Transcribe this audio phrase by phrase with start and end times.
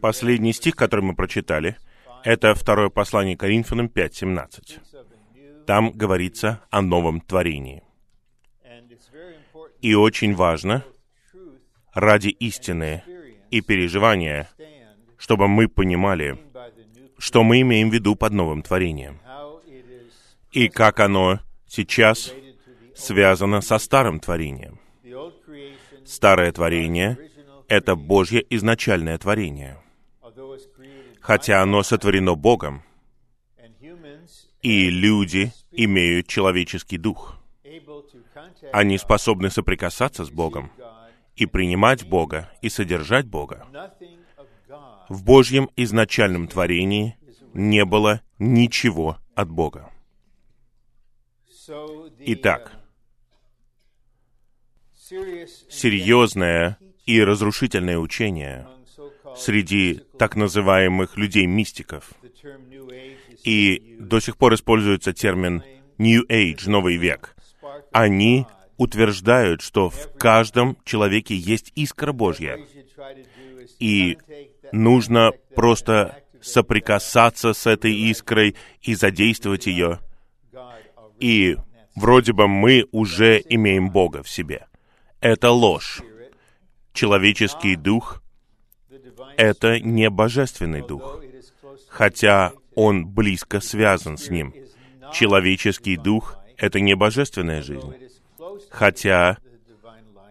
[0.00, 1.76] Последний стих, который мы прочитали,
[2.24, 5.64] это второе послание Коринфянам 5.17.
[5.66, 7.82] Там говорится о новом творении.
[9.80, 10.84] И очень важно
[11.92, 13.02] ради истины
[13.50, 14.48] и переживания,
[15.18, 16.38] чтобы мы понимали,
[17.18, 19.20] что мы имеем в виду под новым творением,
[20.52, 22.32] и как оно сейчас
[22.94, 24.80] связано со старым творением.
[26.04, 27.18] Старое творение—
[27.72, 29.78] это Божье изначальное творение.
[31.22, 32.82] Хотя оно сотворено Богом,
[34.60, 37.38] и люди имеют человеческий дух.
[38.72, 40.70] Они способны соприкасаться с Богом
[41.34, 43.66] и принимать Бога и содержать Бога.
[45.08, 47.16] В Божьем изначальном творении
[47.54, 49.90] не было ничего от Бога.
[52.18, 52.72] Итак,
[55.70, 58.66] серьезное и разрушительное учение
[59.36, 62.10] среди так называемых людей-мистиков.
[63.44, 65.62] И до сих пор используется термин
[65.98, 67.34] New Age, новый век.
[67.92, 72.58] Они утверждают, что в каждом человеке есть искра Божья.
[73.78, 74.18] И
[74.72, 80.00] нужно просто соприкасаться с этой искрой и задействовать ее.
[81.20, 81.56] И
[81.94, 84.66] вроде бы мы уже имеем Бога в себе.
[85.20, 86.00] Это ложь.
[86.92, 88.22] Человеческий дух—
[89.36, 91.20] это не божественный дух,
[91.88, 94.54] хотя он близко связан с ним.
[95.12, 97.94] Человеческий дух— это не божественная жизнь,
[98.70, 99.38] хотя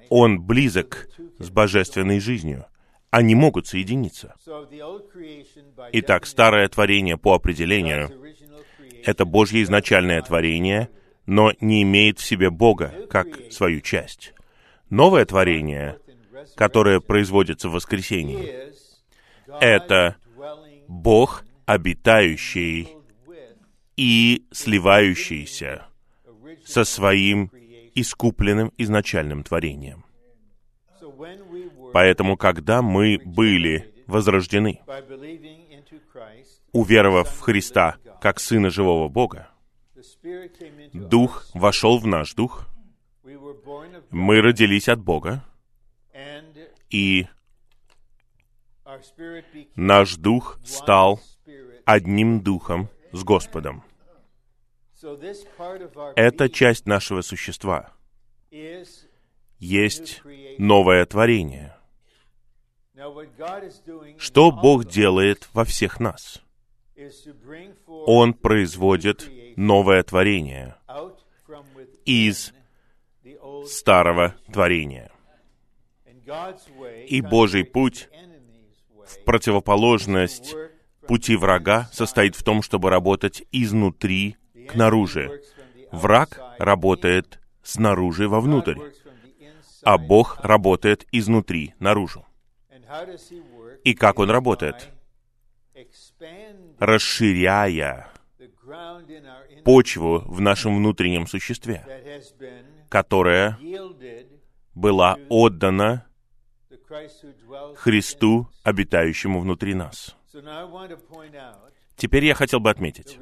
[0.10, 1.08] он близок
[1.40, 2.66] с божественной жизнью.
[3.10, 4.36] Они могут соединиться.
[5.92, 8.12] Итак, старое творение по определению—
[9.04, 10.90] это Божье изначальное творение,
[11.26, 14.34] но не имеет в себе Бога как свою часть.
[14.90, 15.98] Новое творение,
[16.56, 18.54] которое производится в воскресении,
[19.60, 20.18] это
[20.88, 22.90] Бог, обитающий
[23.98, 25.88] и сливающийся
[26.66, 27.52] со своим
[27.96, 30.06] искупленным изначальным творением.
[31.94, 34.82] Поэтому, когда мы были возрождены,
[36.72, 39.50] уверовав в Христа как Сына живого Бога,
[40.94, 42.68] Дух вошел в наш дух,
[44.10, 45.44] мы родились от Бога,
[46.92, 47.28] и
[49.76, 51.20] наш дух стал
[51.86, 53.84] одним духом с Господом.
[56.16, 57.92] Эта часть нашего существа
[59.58, 60.22] есть
[60.60, 61.76] новое творение.
[64.18, 66.42] Что Бог делает во всех нас?
[67.88, 70.76] Он производит новое творение
[72.06, 72.54] из
[73.66, 75.11] старого творения.
[77.08, 78.10] И Божий путь
[79.06, 80.56] в противоположность
[81.08, 84.38] пути врага состоит в том, чтобы работать изнутри
[84.70, 85.32] к наружу.
[85.92, 88.78] Враг работает снаружи вовнутрь,
[89.84, 92.26] а Бог работает изнутри наружу.
[93.84, 94.90] И как Он работает?
[96.80, 98.12] Расширяя
[99.64, 101.86] почву в нашем внутреннем существе,
[102.90, 103.58] которая
[104.74, 106.06] была отдана
[107.76, 110.16] Христу, обитающему внутри нас.
[111.96, 113.20] Теперь я хотел бы отметить,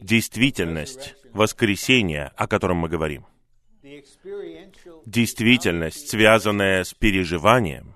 [0.00, 3.26] действительность воскресения, о котором мы говорим,
[5.04, 7.94] действительность, связанная с переживанием,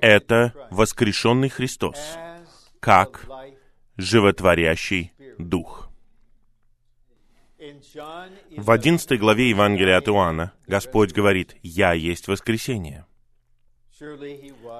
[0.00, 1.98] это воскрешенный Христос,
[2.80, 3.26] как
[3.96, 5.88] животворящий Дух.
[8.56, 13.06] В одиннадцатой главе Евангелия от Иоанна Господь говорит, «Я есть воскресение».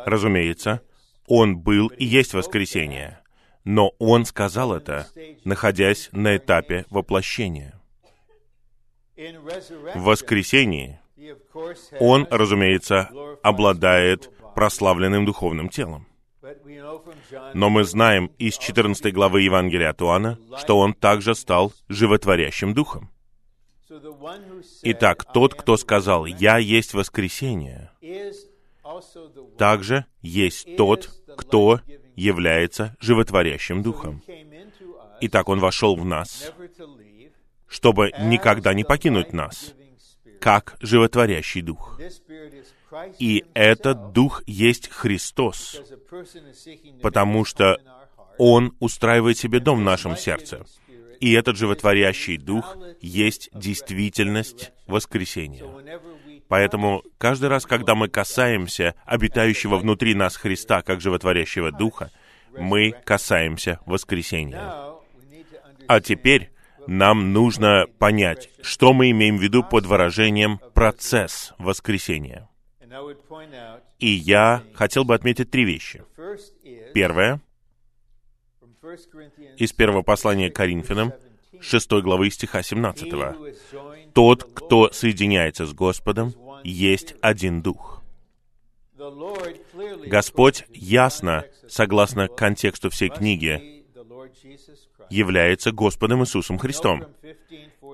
[0.06, 0.83] Разумеется,
[1.27, 3.21] Он был и есть воскресение,
[3.65, 5.06] но Он сказал это,
[5.45, 7.81] находясь на этапе воплощения.
[9.17, 11.00] В воскресении
[12.00, 13.11] Он, разумеется,
[13.43, 16.06] обладает прославленным духовным телом.
[17.55, 23.11] Но мы знаем из 14 главы Евангелия от Иоанна, что он также стал животворящим духом.
[24.82, 27.91] Итак, тот, кто сказал «Я есть воскресение»,
[29.58, 31.81] также есть тот, кто
[32.17, 34.23] является животворящим духом.
[35.20, 36.52] Итак, он вошел в нас,
[37.69, 39.75] чтобы никогда не покинуть нас,
[40.40, 42.00] как животворящий дух.
[43.19, 45.81] И этот Дух есть Христос,
[47.00, 47.78] потому что
[48.38, 50.67] Он устраивает себе дом в нашем сердце.
[51.20, 55.64] И этот животворящий Дух есть действительность воскресения.
[56.52, 62.10] Поэтому каждый раз, когда мы касаемся обитающего внутри нас Христа, как животворящего Духа,
[62.54, 64.70] мы касаемся воскресения.
[65.88, 66.50] А теперь
[66.87, 72.50] нам нужно понять, что мы имеем в виду под выражением «процесс воскресения».
[73.99, 76.04] И я хотел бы отметить три вещи.
[76.93, 77.40] Первое,
[79.56, 81.14] из первого послания к Коринфянам,
[81.62, 83.10] 6 главы стиха 17.
[84.12, 86.34] «Тот, кто соединяется с Господом,
[86.64, 88.03] есть один дух».
[90.06, 93.85] Господь ясно, согласно контексту всей книги,
[95.11, 97.05] является Господом Иисусом Христом.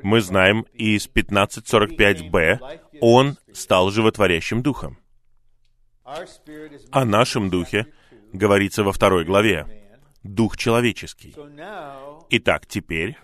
[0.03, 4.99] Мы знаем из 15.45b, Он стал животворящим духом.
[6.05, 7.87] О нашем духе
[8.33, 9.67] говорится во второй главе.
[10.23, 11.35] Дух человеческий.
[12.31, 13.17] Итак, теперь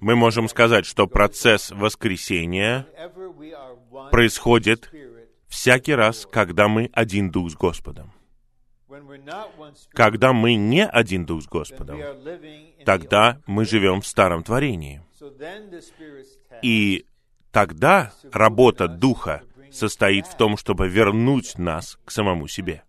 [0.00, 2.86] мы можем сказать, что процесс воскресения
[4.10, 4.90] происходит
[5.48, 8.12] всякий раз, когда мы один дух с Господом.
[9.92, 12.00] Когда мы не один дух с Господом,
[12.84, 15.02] тогда мы живем в старом творении.
[16.62, 17.06] И
[17.50, 19.42] тогда работа Духа
[19.72, 22.84] состоит в том, чтобы вернуть нас к самому себе.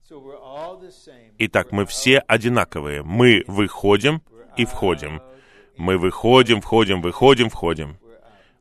[1.37, 3.03] Итак, мы все одинаковые.
[3.03, 4.21] Мы выходим
[4.57, 5.21] и входим.
[5.77, 7.97] Мы выходим, входим, выходим, входим.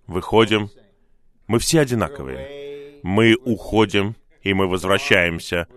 [0.06, 0.70] Выходим.
[1.46, 3.00] Мы все одинаковые.
[3.02, 5.68] Мы уходим, и мы возвращаемся.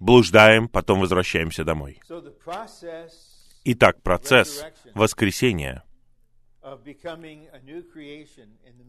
[0.00, 2.00] Блуждаем, потом возвращаемся домой.
[3.64, 4.64] Итак, процесс
[4.94, 5.84] воскресения,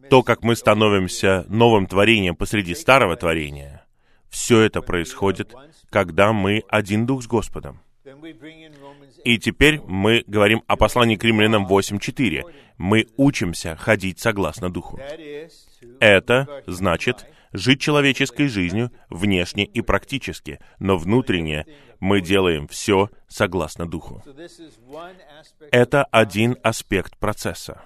[0.10, 3.86] то, как мы становимся новым творением посреди старого творения,
[4.30, 5.54] все это происходит,
[5.90, 7.82] когда мы один дух с Господом.
[9.24, 12.44] И теперь мы говорим о послании к римлянам 8.4.
[12.78, 15.00] Мы учимся ходить согласно Духу.
[16.00, 21.66] Это значит жить человеческой жизнью внешне и практически, но внутренне
[22.00, 24.22] мы делаем все согласно Духу.
[25.72, 27.84] Это один аспект процесса.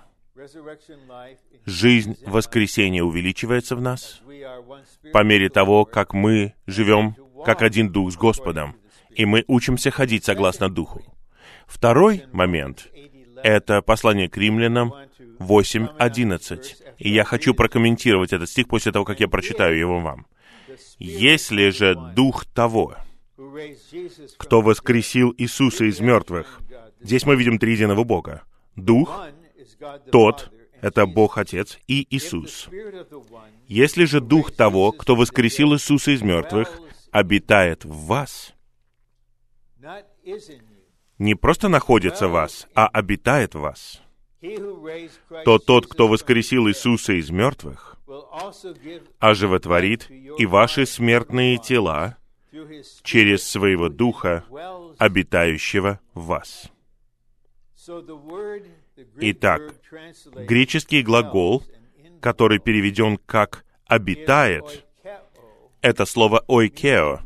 [1.65, 4.21] Жизнь воскресения увеличивается в нас
[5.11, 7.15] по мере того, как мы живем
[7.45, 8.75] как один Дух с Господом,
[9.17, 11.03] и мы учимся ходить согласно Духу.
[11.65, 12.87] Второй момент—
[13.43, 14.93] это послание к римлянам
[15.39, 16.75] 8.11.
[16.99, 20.27] И я хочу прокомментировать этот стих после того, как я прочитаю его вам.
[20.99, 22.95] «Если же Дух того,
[24.37, 26.61] кто воскресил Иисуса из мертвых...»
[26.99, 28.43] Здесь мы видим триединого Бога.
[28.75, 29.27] Дух,
[30.11, 32.69] тот, это Бог Отец, и Иисус.
[33.67, 36.79] Если же Дух того, кто воскресил Иисуса из мертвых,
[37.11, 38.53] обитает в вас,
[41.18, 44.01] не просто находится в вас, а обитает в вас,
[45.45, 47.97] то тот, кто воскресил Иисуса из мертвых,
[49.19, 52.18] оживотворит и ваши смертные тела
[53.03, 54.45] через своего Духа,
[54.97, 56.71] обитающего в вас.
[59.19, 59.62] Итак,
[60.35, 61.63] греческий глагол,
[62.21, 64.85] который переведен как «обитает»,
[65.81, 67.19] это слово «ойкео».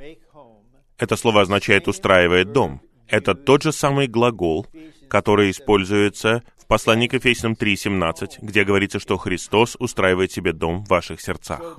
[0.97, 2.81] Это слово означает «устраивает дом».
[3.11, 4.65] Это тот же самый глагол,
[5.09, 10.87] который используется в послании к Ефесянам 3.17, где говорится, что Христос устраивает себе дом в
[10.87, 11.77] ваших сердцах.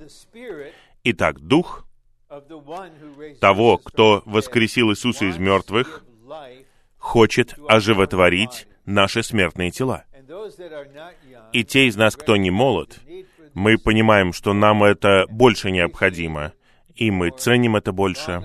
[1.05, 1.87] Итак, Дух
[3.41, 6.05] того, кто воскресил Иисуса из мертвых,
[6.99, 10.05] хочет оживотворить наши смертные тела.
[11.53, 13.01] И те из нас, кто не молод,
[13.55, 16.53] мы понимаем, что нам это больше необходимо,
[16.95, 18.43] и мы ценим это больше.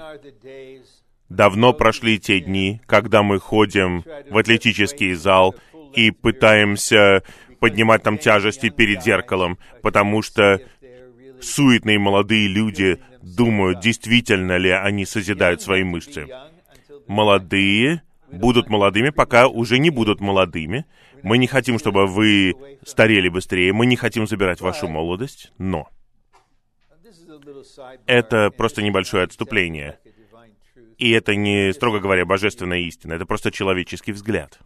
[1.29, 5.55] Давно прошли те дни, когда мы ходим в атлетический зал
[5.93, 7.23] и пытаемся
[7.59, 10.61] поднимать там тяжести перед зеркалом, потому что
[11.41, 16.27] суетные молодые люди думают, действительно ли они созидают свои мышцы.
[17.07, 20.85] Молодые будут молодыми, пока уже не будут молодыми.
[21.23, 22.55] Мы не хотим, чтобы вы
[22.85, 25.89] старели быстрее, мы не хотим забирать вашу молодость, но
[28.05, 29.97] это просто небольшое отступление.
[30.97, 34.59] И это не, строго говоря, божественная истина, это просто человеческий взгляд.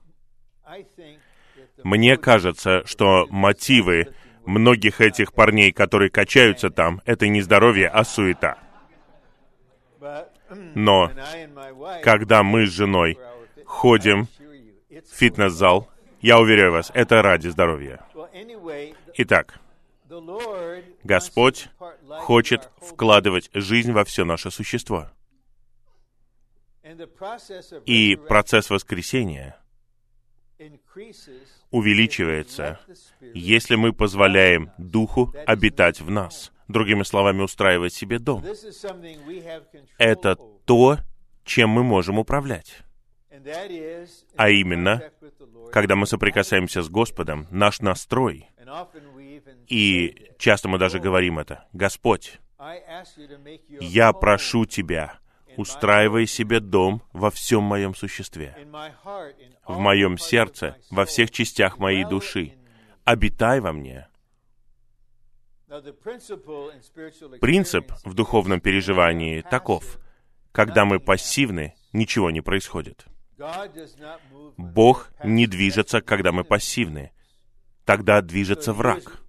[1.84, 4.14] Мне кажется, что мотивы
[4.46, 8.58] многих этих парней, которые качаются там, это не здоровье, а суета.
[10.76, 11.12] Но
[12.04, 13.18] когда мы с женой
[13.66, 14.28] ходим
[14.90, 15.90] в фитнес-зал,
[16.22, 18.00] я уверяю вас, это ради здоровья.
[19.16, 19.60] Итак,
[21.04, 21.70] Господь
[22.08, 25.10] хочет вкладывать жизнь во все наше существо.
[27.86, 29.58] И процесс воскресения
[31.72, 32.80] увеличивается,
[33.34, 36.52] если мы позволяем Духу обитать в нас.
[36.68, 38.46] Другими словами, устраивать себе дом.
[39.98, 40.98] Это то,
[41.44, 42.84] чем мы можем управлять.
[44.36, 45.02] А именно,
[45.72, 48.50] когда мы соприкасаемся с Господом, наш настрой,
[49.68, 52.40] и часто мы даже говорим это, «Господь,
[53.80, 55.20] я прошу Тебя,
[55.58, 58.58] устраивай себе дом во всем моем существе,
[59.66, 62.54] в моем сердце, во всех частях моей души.
[63.04, 64.08] Обитай во мне».
[67.40, 70.00] Принцип в духовном переживании таков.
[70.52, 73.06] Когда мы пассивны, ничего не происходит.
[74.58, 77.12] Бог не движется, когда мы пассивны.
[77.86, 79.22] Тогда движется враг.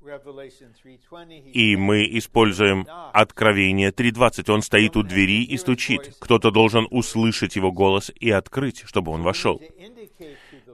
[1.52, 4.52] И мы используем Откровение 3.20.
[4.52, 6.16] Он стоит у двери и стучит.
[6.18, 9.60] Кто-то должен услышать его голос и открыть, чтобы он вошел.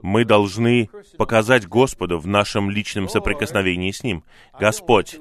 [0.01, 4.23] Мы должны показать Господу в нашем личном соприкосновении с Ним.
[4.59, 5.19] Господь,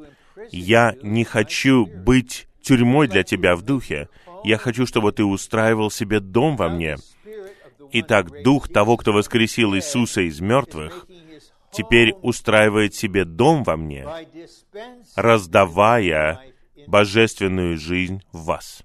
[0.51, 4.09] я не хочу быть тюрьмой для Тебя в духе.
[4.45, 6.97] Я хочу, чтобы Ты устраивал себе дом во мне.
[7.93, 11.07] Итак, Дух того, кто воскресил Иисуса из мертвых,
[11.73, 14.07] теперь устраивает себе дом во мне,
[15.17, 16.53] раздавая
[16.87, 18.83] божественную жизнь в вас.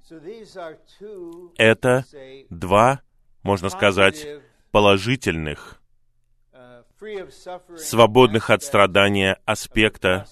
[1.57, 2.05] Это
[2.49, 3.01] два,
[3.43, 4.27] можно сказать,
[4.71, 5.81] положительных,
[7.77, 10.27] свободных от страдания аспекта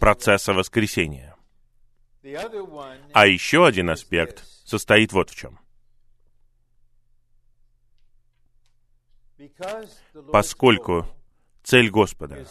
[0.00, 1.36] процесса воскресения.
[3.12, 5.58] А еще один аспект состоит вот в чем.
[10.32, 11.06] Поскольку
[11.64, 12.46] цель Господа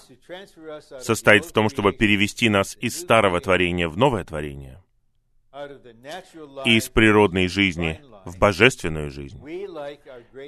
[0.99, 4.83] состоит в том, чтобы перевести нас из старого творения в новое творение,
[6.65, 9.39] из природной жизни в божественную жизнь.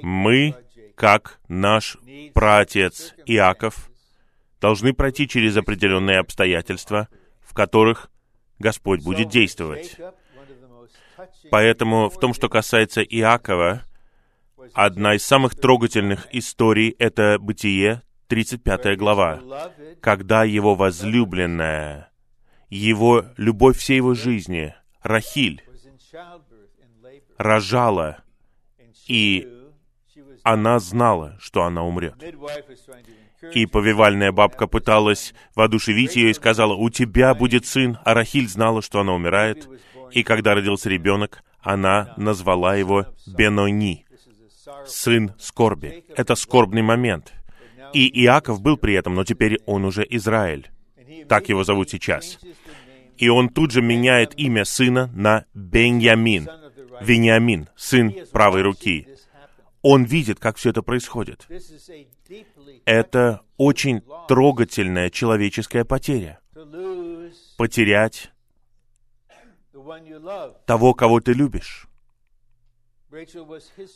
[0.02, 0.54] Мы,
[0.94, 1.96] как наш
[2.34, 3.88] праотец Иаков,
[4.60, 7.08] должны пройти через определенные обстоятельства,
[7.40, 8.10] в которых
[8.58, 9.96] Господь будет действовать.
[11.50, 13.82] Поэтому в том, что касается Иакова,
[14.72, 19.40] Одна из самых трогательных историй— это Бытие, 35 глава,
[20.00, 22.10] когда его возлюбленная,
[22.68, 25.62] его любовь всей его жизни, Рахиль,
[27.38, 28.18] рожала,
[29.06, 29.48] и
[30.42, 32.14] она знала, что она умрет.
[33.52, 38.82] И повивальная бабка пыталась воодушевить ее и сказала, «У тебя будет сын», а Рахиль знала,
[38.82, 39.68] что она умирает.
[40.10, 44.06] И когда родился ребенок, она назвала его Бенони,
[44.86, 46.04] сын скорби.
[46.16, 47.32] Это скорбный момент.
[47.92, 50.70] И Иаков был при этом, но теперь он уже Израиль.
[51.28, 52.38] Так его зовут сейчас.
[53.16, 56.48] И он тут же меняет имя сына на Беньямин.
[57.00, 59.08] Вениамин, сын правой руки.
[59.82, 61.46] Он видит, как все это происходит.
[62.84, 66.40] Это очень трогательная человеческая потеря.
[67.56, 68.30] Потерять
[70.66, 71.86] того, кого ты любишь.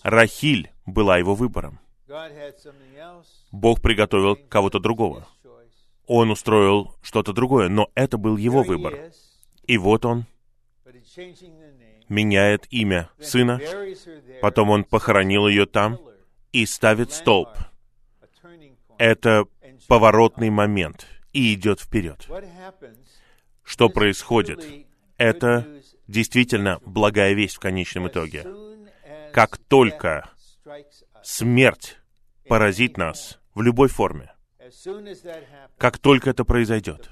[0.02, 1.80] Рахиль была его выбором.
[3.52, 5.28] Бог приготовил кого-то другого.
[6.06, 9.12] Он устроил что-то другое, но это был его выбор.
[9.64, 10.26] И вот он
[12.08, 13.60] меняет имя сына,
[14.42, 16.00] потом он похоронил ее там
[16.52, 17.50] и ставит столб.
[18.98, 19.44] Это
[19.86, 21.06] поворотный момент.
[21.32, 22.28] И идет вперед.
[23.62, 24.66] Что происходит?
[25.16, 25.64] Это
[26.08, 28.44] действительно благая весть в конечном итоге.
[29.32, 30.28] как только
[31.22, 31.99] смерть
[32.50, 34.34] поразит нас в любой форме,
[35.78, 37.08] как только это произойдет,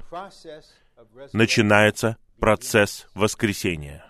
[1.32, 4.04] начинается процесс воскресения.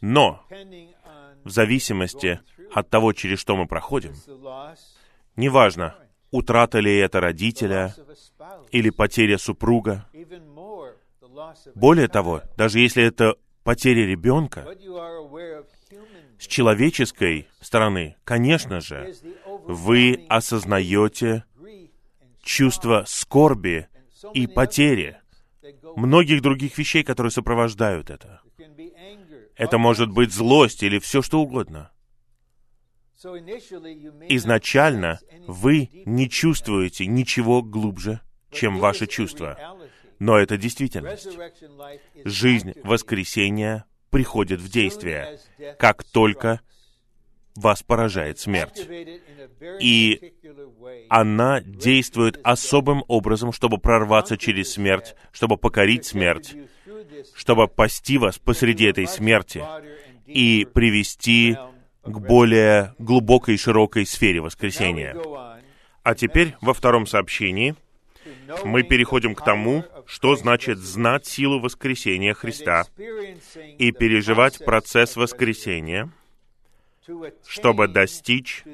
[0.00, 0.42] Но
[1.44, 2.40] в зависимости
[2.72, 4.14] от того, через что мы проходим,
[5.36, 5.94] неважно,
[6.30, 7.94] утрата ли это родителя
[8.70, 10.06] или потеря супруга,
[11.74, 13.34] более того, даже если это
[13.64, 14.64] потеря ребенка,
[16.38, 19.14] с человеческой стороны, конечно же,
[19.64, 21.44] вы осознаете
[22.42, 23.88] чувство скорби
[24.34, 25.20] и потери,
[25.96, 28.40] многих других вещей, которые сопровождают это.
[29.56, 31.90] Это может быть злость или все что угодно.
[34.28, 39.58] Изначально вы не чувствуете ничего глубже, чем ваши чувства.
[40.18, 41.28] Но это действительность.
[42.24, 43.86] Жизнь воскресения
[44.16, 45.38] приходит в действие,
[45.78, 46.62] как только
[47.54, 48.88] вас поражает смерть.
[49.78, 50.32] И
[51.10, 56.56] она действует особым образом, чтобы прорваться через смерть, чтобы покорить смерть,
[57.34, 59.62] чтобы пасти вас посреди этой смерти
[60.24, 61.58] и привести
[62.02, 65.14] к более глубокой и широкой сфере воскресения.
[66.02, 67.74] А теперь во втором сообщении—
[68.64, 72.84] мы переходим к тому, что значит знать силу воскресения Христа
[73.78, 76.10] и переживать процесс воскресения,
[77.46, 78.64] чтобы достичь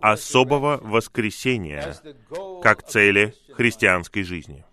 [0.00, 1.94] особого воскресения
[2.62, 4.64] как цели христианской жизни.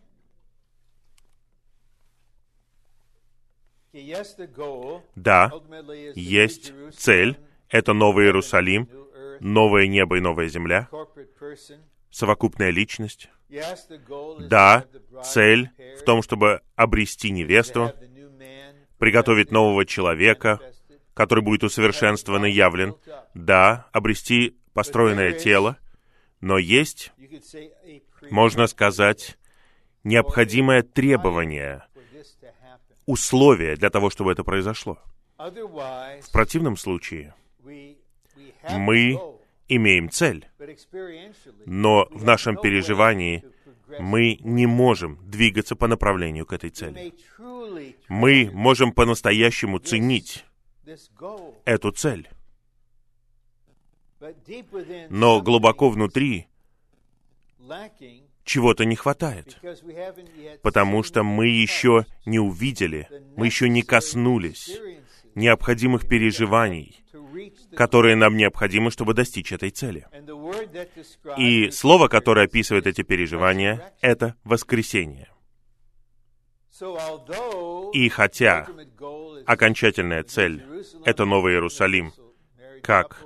[5.16, 5.52] Да,
[6.16, 7.38] есть цель,
[7.70, 8.88] это Новый Иерусалим,
[9.40, 10.88] новое небо и новая земля,
[12.12, 13.30] совокупная личность.
[13.50, 14.86] Да,
[15.24, 17.94] цель в том, чтобы обрести невесту,
[18.98, 20.60] приготовить нового человека,
[21.14, 22.96] который будет усовершенствован и явлен.
[23.34, 25.78] Да, обрести построенное тело,
[26.42, 27.12] но есть,
[28.30, 29.38] можно сказать,
[30.04, 31.84] необходимое требование,
[33.06, 35.00] условие для того, чтобы это произошло.
[35.38, 37.34] В противном случае
[38.72, 39.18] мы
[39.68, 40.48] имеем цель,
[41.66, 43.44] но в нашем переживании
[44.00, 47.14] мы не можем двигаться по направлению к этой цели.
[48.08, 50.46] Мы можем по-настоящему ценить
[51.66, 52.30] эту цель.
[55.10, 56.48] Но глубоко внутри
[58.44, 59.60] чего-то не хватает,
[60.64, 64.80] потому что мы еще не увидели, мы еще не коснулись
[65.38, 67.04] необходимых переживаний,
[67.76, 70.08] которые нам необходимы, чтобы достичь этой цели.
[71.38, 75.30] И слово, которое описывает эти переживания, это воскресение.
[77.94, 78.68] И хотя
[79.46, 80.64] окончательная цель—
[81.06, 82.12] это Новый Иерусалим,
[82.84, 83.24] как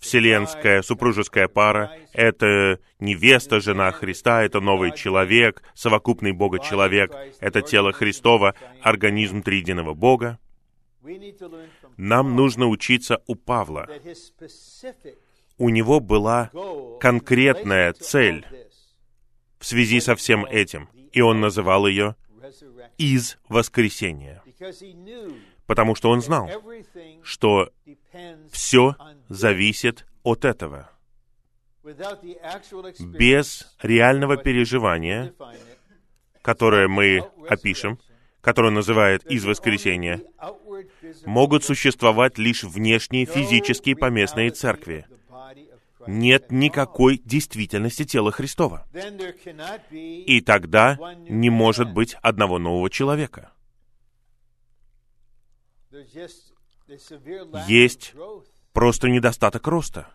[0.00, 8.54] вселенская супружеская пара, это невеста, жена Христа, это новый человек, совокупный Бога-человек, это тело Христова,
[8.82, 10.38] организм триединого Бога.
[11.96, 13.88] Нам нужно учиться у Павла.
[15.58, 16.50] У него была
[17.00, 18.46] конкретная цель
[19.58, 22.16] в связи со всем этим, и он называл ее
[22.98, 24.42] «из воскресения»,
[25.66, 26.50] потому что он знал,
[27.22, 27.70] что
[28.50, 28.96] все
[29.28, 30.90] зависит от этого.
[32.98, 35.34] Без реального переживания,
[36.42, 37.98] которое мы опишем,
[38.40, 40.20] которое называет «из воскресения»,
[41.24, 45.06] могут существовать лишь внешние физические поместные церкви.
[46.06, 48.86] Нет никакой действительности тела Христова.
[49.90, 53.52] И тогда не может быть одного нового человека.
[57.66, 58.14] Есть
[58.72, 60.08] просто недостаток роста.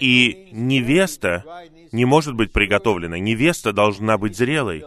[0.00, 1.44] И невеста
[1.92, 3.18] не может быть приготовлена.
[3.18, 4.84] Невеста должна быть зрелой.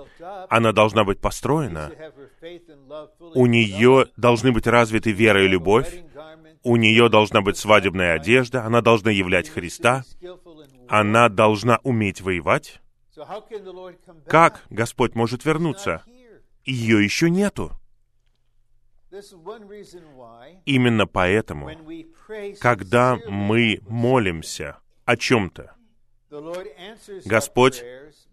[0.49, 1.91] Она должна быть построена.
[3.35, 6.03] У нее должны быть развиты вера и любовь.
[6.63, 8.65] У нее должна быть свадебная одежда.
[8.65, 10.03] Она должна являть Христа.
[10.89, 12.81] Она должна уметь воевать.
[14.27, 16.03] Как Господь может вернуться?
[16.65, 17.71] Ее еще нету.
[20.65, 21.69] Именно поэтому,
[22.59, 25.75] когда мы молимся о чем-то,
[27.25, 27.83] Господь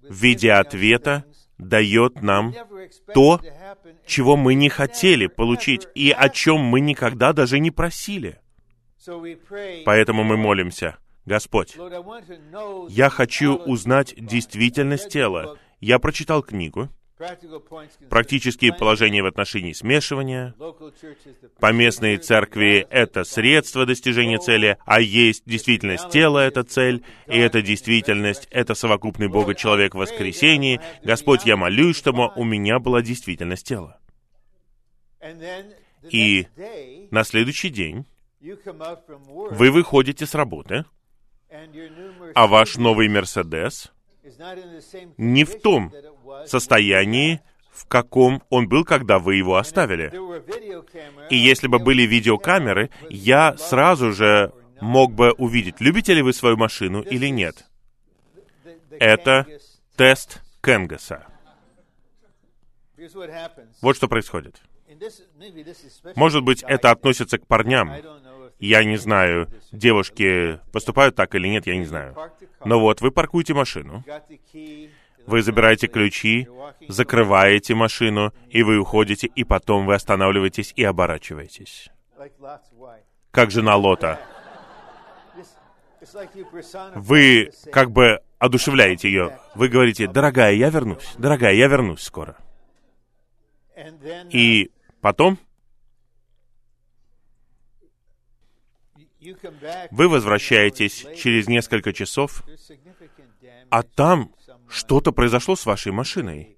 [0.02, 1.24] в виде ответа
[1.58, 2.52] дает нам
[3.14, 3.40] то,
[4.04, 8.40] чего мы не хотели получить и о чем мы никогда даже не просили.
[9.84, 11.76] Поэтому мы молимся, Господь,
[12.88, 15.58] я хочу узнать действительность тела.
[15.80, 16.88] Я прочитал книгу,
[18.10, 20.54] Практические положения в отношении смешивания.
[21.58, 28.48] Поместные церкви— это средство достижения цели, а есть действительность тела— это цель, и эта действительность—
[28.50, 30.80] это совокупный Бога человек в воскресении.
[31.02, 33.98] Господь, я молюсь, чтобы у меня была действительность тела.
[36.10, 36.46] И
[37.10, 38.04] на следующий день
[38.40, 40.84] вы выходите с работы,
[42.34, 43.92] а ваш новый Мерседес
[45.16, 45.92] не в том
[46.46, 47.40] состоянии,
[47.72, 50.12] в каком он был, когда вы его оставили.
[51.30, 56.56] И если бы были видеокамеры, я сразу же мог бы увидеть, любите ли вы свою
[56.56, 57.66] машину или нет.
[58.90, 59.46] Это
[59.96, 61.26] тест Кенгаса.
[63.80, 64.62] Вот что происходит.
[66.14, 67.92] Может быть, это относится к парням.
[68.60, 72.16] Я не знаю, девушки поступают так или нет, я не знаю.
[72.64, 74.04] Но вот, вы паркуете машину,
[75.26, 76.48] вы забираете ключи,
[76.88, 81.90] закрываете машину, и вы уходите, и потом вы останавливаетесь и оборачиваетесь.
[83.30, 84.20] Как жена Лота.
[86.94, 89.38] Вы как бы одушевляете ее.
[89.54, 92.36] Вы говорите, дорогая, я вернусь, дорогая, я вернусь скоро.
[94.30, 95.38] И потом
[99.90, 102.44] вы возвращаетесь через несколько часов,
[103.70, 104.30] а там
[104.68, 106.56] что-то произошло с вашей машиной.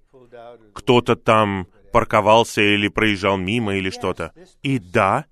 [0.73, 4.33] Кто-то там парковался или проезжал мимо или что-то.
[4.61, 5.25] И да,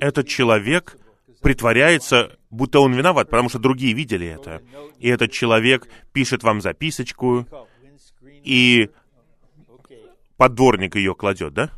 [0.00, 0.96] этот человек
[1.42, 4.62] притворяется, будто он виноват, потому что другие видели это.
[4.98, 7.46] И этот человек пишет вам записочку,
[8.44, 8.90] и
[10.36, 11.70] поддворник ее кладет, да?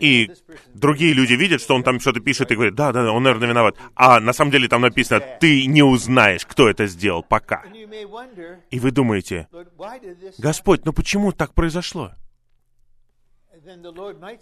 [0.00, 0.30] И
[0.74, 3.76] другие люди видят, что он там что-то пишет и говорят, да, да, он, наверное, виноват.
[3.94, 7.64] А на самом деле там написано, ты не узнаешь, кто это сделал пока.
[8.70, 9.48] И вы думаете,
[10.38, 12.12] Господь, ну почему так произошло?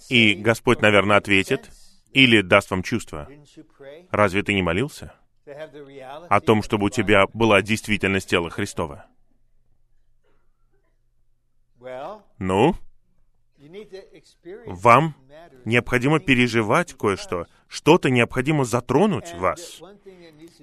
[0.08, 1.70] И Господь, наверное, ответит
[2.12, 3.28] или даст вам чувство.
[4.10, 5.14] Разве ты не молился?
[6.28, 9.06] О том, чтобы у тебя была действительность тела Христова.
[12.38, 12.74] Ну,
[14.66, 15.14] вам
[15.64, 17.46] необходимо переживать кое-что.
[17.68, 19.80] Что-то необходимо затронуть вас.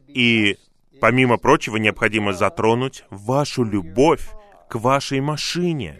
[0.07, 0.57] И,
[0.99, 4.29] помимо прочего, необходимо затронуть вашу любовь
[4.69, 5.99] к вашей машине.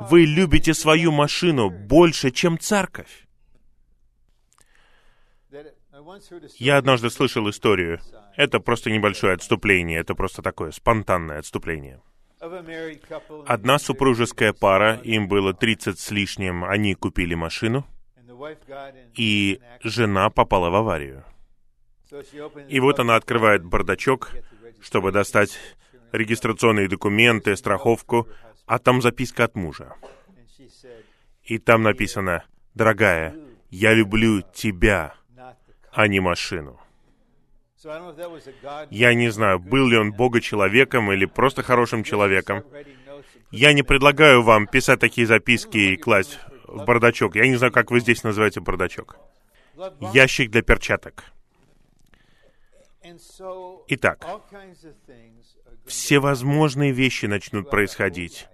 [0.00, 3.26] Вы любите свою машину больше, чем церковь.
[6.56, 8.00] Я однажды слышал историю.
[8.36, 12.00] Это просто небольшое отступление, это просто такое спонтанное отступление.
[12.40, 17.86] Одна супружеская пара, им было 30 с лишним, они купили машину,
[19.14, 21.24] и жена попала в аварию.
[22.68, 24.30] И вот она открывает бардачок,
[24.80, 25.58] чтобы достать
[26.12, 28.26] регистрационные документы, страховку,
[28.66, 29.94] а там записка от мужа.
[31.44, 33.36] И там написано, «Дорогая,
[33.68, 35.14] я люблю тебя,
[35.92, 36.79] а не машину».
[37.82, 42.62] Я не знаю, был ли он Бога человеком или просто хорошим человеком.
[43.50, 47.36] Я не предлагаю вам писать такие записки и класть в бардачок.
[47.36, 49.16] Я не знаю, как вы здесь называете бардачок.
[50.12, 51.24] Ящик для перчаток.
[53.88, 54.26] Итак,
[55.86, 58.46] все возможные вещи начнут происходить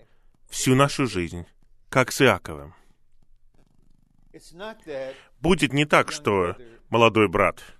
[0.49, 1.47] всю нашу жизнь,
[1.89, 2.75] как с Иаковым.
[5.41, 6.57] Будет не так, что
[6.91, 7.65] молодой брат—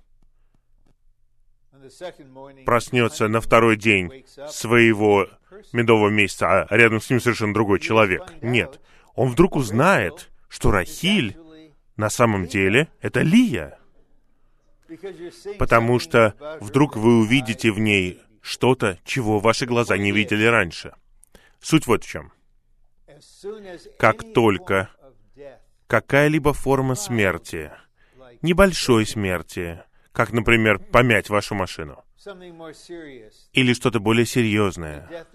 [2.65, 5.29] проснется на второй день своего
[5.73, 8.23] медового месяца, а рядом с ним совершенно другой человек.
[8.43, 8.81] Нет.
[9.15, 11.37] Он вдруг узнает, что Рахиль
[11.97, 13.79] на самом деле это Лия.
[15.59, 20.95] Потому что вдруг вы увидите в ней что-то, чего ваши глаза не видели раньше.
[21.61, 22.33] Суть вот в чем.
[23.99, 24.91] Как только
[25.87, 27.73] какая-либо форма смерти,
[28.43, 29.83] небольшой смерти,
[30.17, 32.03] как, например, помять вашу машину.
[33.53, 35.27] Или что-то более серьезное.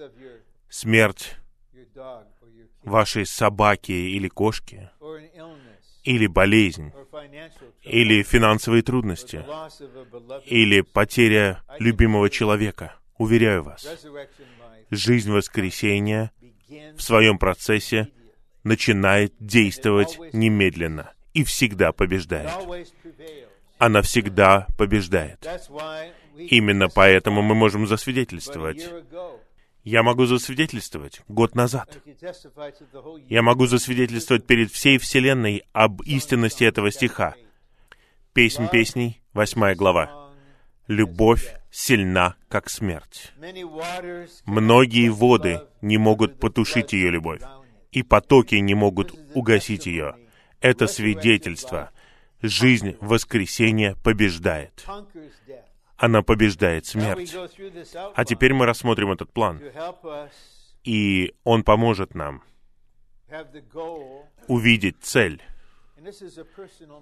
[0.69, 1.35] Смерть
[2.81, 4.89] вашей собаки или кошки.
[6.03, 6.91] Или болезнь.
[7.83, 9.45] Или финансовые трудности.
[10.47, 12.95] Или потеря любимого человека.
[13.19, 13.87] Уверяю вас,
[14.89, 16.31] жизнь воскресения
[16.95, 18.07] в своем процессе
[18.63, 22.49] начинает действовать немедленно и всегда побеждает
[23.81, 25.43] она всегда побеждает.
[26.37, 28.87] Именно поэтому мы можем засвидетельствовать.
[29.83, 31.97] Я могу засвидетельствовать год назад.
[33.27, 37.33] Я могу засвидетельствовать перед всей Вселенной об истинности этого стиха.
[38.33, 40.29] Песнь песней, восьмая глава.
[40.85, 43.33] «Любовь сильна, как смерть.
[44.45, 47.41] Многие воды не могут потушить ее любовь,
[47.91, 50.17] и потоки не могут угасить ее.
[50.59, 51.89] Это свидетельство—
[52.41, 54.85] жизнь воскресения побеждает.
[55.97, 57.35] Она побеждает смерть.
[58.15, 59.61] А теперь мы рассмотрим этот план.
[60.83, 62.43] И он поможет нам
[64.47, 65.41] увидеть цель.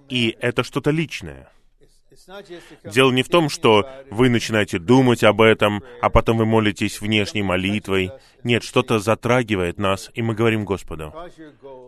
[0.08, 1.50] И это что-то личное.
[2.84, 7.42] Дело не в том, что вы начинаете думать об этом, а потом вы молитесь внешней
[7.42, 8.10] молитвой.
[8.42, 11.14] Нет, что-то затрагивает нас, и мы говорим Господу,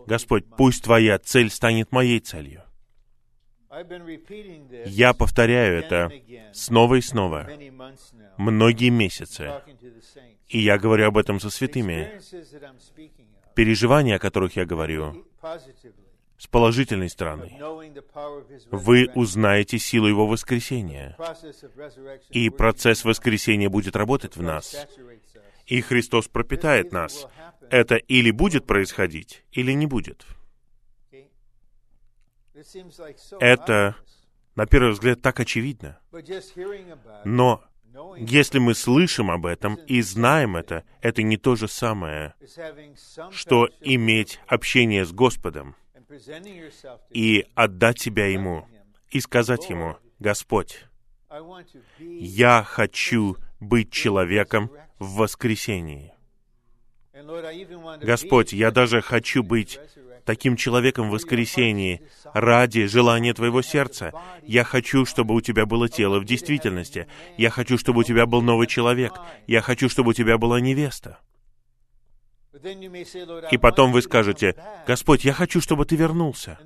[0.07, 2.63] «Господь, пусть Твоя цель станет моей целью».
[4.85, 6.11] Я повторяю это
[6.53, 7.49] снова и снова,
[8.37, 9.51] многие месяцы,
[10.47, 12.19] и я говорю об этом со святыми.
[13.55, 15.25] Переживания, о которых я говорю,
[16.37, 17.57] с положительной стороны.
[18.71, 21.15] Вы узнаете силу Его воскресения,
[22.29, 24.87] и процесс воскресения будет работать в нас,
[25.65, 27.27] и Христос пропитает нас.
[27.69, 30.25] Это или будет происходить, или не будет.
[33.39, 33.95] Это,
[34.55, 35.99] на первый взгляд, так очевидно.
[37.25, 37.63] Но
[38.17, 42.33] если мы слышим об этом и знаем это, это не то же самое,
[43.31, 45.75] что иметь общение с Господом
[47.09, 48.67] и отдать себя Ему,
[49.09, 50.85] и сказать Ему, «Господь,
[51.99, 56.13] Я хочу быть человеком в воскресении.
[58.01, 59.79] Господь, я даже хочу быть
[60.25, 62.01] таким человеком в воскресении
[62.33, 64.11] ради желания Твоего сердца.
[64.43, 67.07] Я хочу, чтобы у Тебя было тело в действительности.
[67.37, 69.13] Я хочу, чтобы у Тебя был новый человек.
[69.47, 71.19] Я хочу, чтобы у Тебя была невеста.
[73.51, 74.55] И потом вы скажете,
[74.87, 76.59] «Господь, я хочу, чтобы Ты вернулся».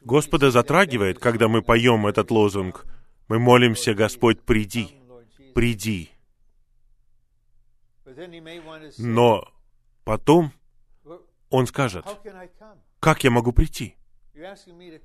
[0.00, 2.84] Господа затрагивает, когда мы поем этот лозунг.
[3.28, 4.96] Мы молимся, Господь, приди,
[5.54, 6.10] приди.
[8.98, 9.48] Но
[10.04, 10.52] потом
[11.52, 12.04] он скажет,
[12.98, 13.96] как я могу прийти?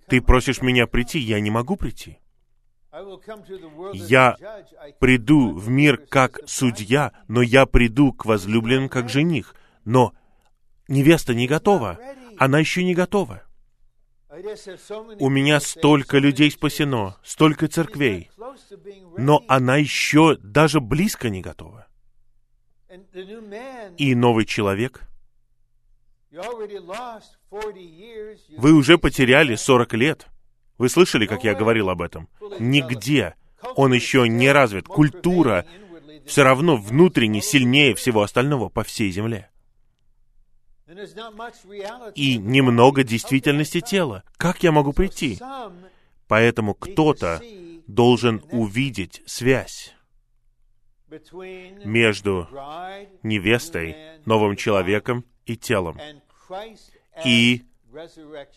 [0.07, 2.19] Ты просишь меня прийти, я не могу прийти.
[3.93, 4.37] Я
[4.99, 9.53] приду в мир как судья, но я приду к возлюбленным как жених.
[9.83, 10.13] Но
[10.87, 11.99] невеста не готова.
[12.37, 13.43] Она еще не готова.
[15.19, 18.29] У меня столько людей спасено, столько церквей,
[19.17, 21.87] но она еще даже близко не готова.
[23.97, 25.07] И новый человек,
[28.57, 30.27] вы уже потеряли 40 лет.
[30.77, 32.29] Вы слышали, как я говорил об этом?
[32.59, 33.35] Нигде
[33.75, 34.87] он еще не развит.
[34.87, 35.65] Культура
[36.25, 39.49] все равно внутренне сильнее всего остального по всей земле.
[42.15, 44.23] И немного действительности тела.
[44.37, 45.39] Как я могу прийти?
[46.27, 47.41] Поэтому кто-то
[47.87, 49.93] должен увидеть связь
[51.85, 52.47] между
[53.23, 53.95] невестой,
[54.25, 55.97] новым человеком и телом,
[57.25, 57.65] и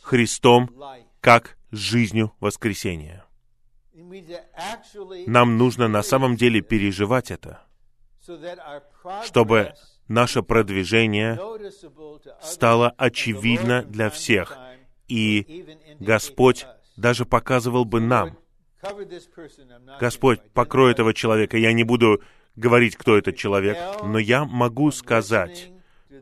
[0.03, 0.71] Христом
[1.21, 3.25] как жизнью воскресения.
[5.27, 7.63] Нам нужно на самом деле переживать это,
[9.25, 9.75] чтобы
[10.09, 11.39] наше продвижение
[12.43, 14.57] стало очевидно для всех,
[15.09, 15.67] и
[15.99, 18.37] Господь даже показывал бы нам,
[20.01, 21.59] Господь, покрой этого человека.
[21.59, 22.23] Я не буду
[22.57, 25.71] говорить, кто этот человек, но я могу сказать,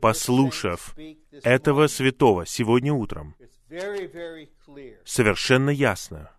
[0.00, 0.94] послушав
[1.42, 3.34] этого святого сегодня утром,
[5.04, 6.30] совершенно ясно,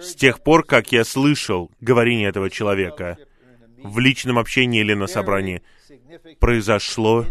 [0.00, 3.18] с тех пор, как я слышал говорение этого человека
[3.78, 5.62] в личном общении или на собрании,
[6.40, 7.26] произошло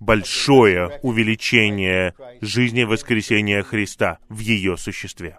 [0.00, 5.38] большое увеличение жизни воскресения Христа в ее существе.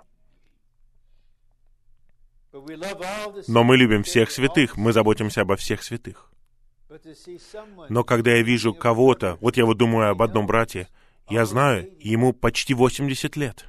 [3.47, 6.31] Но мы любим всех святых, мы заботимся обо всех святых.
[7.89, 10.87] Но когда я вижу кого-то, вот я вот думаю об одном брате,
[11.29, 13.65] я знаю, ему почти 80 лет.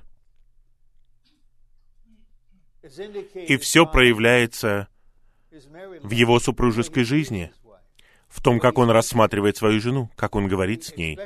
[3.34, 4.88] И все проявляется
[6.02, 7.52] в его супружеской жизни,
[8.28, 11.18] в том, как он рассматривает свою жену, как он говорит с ней,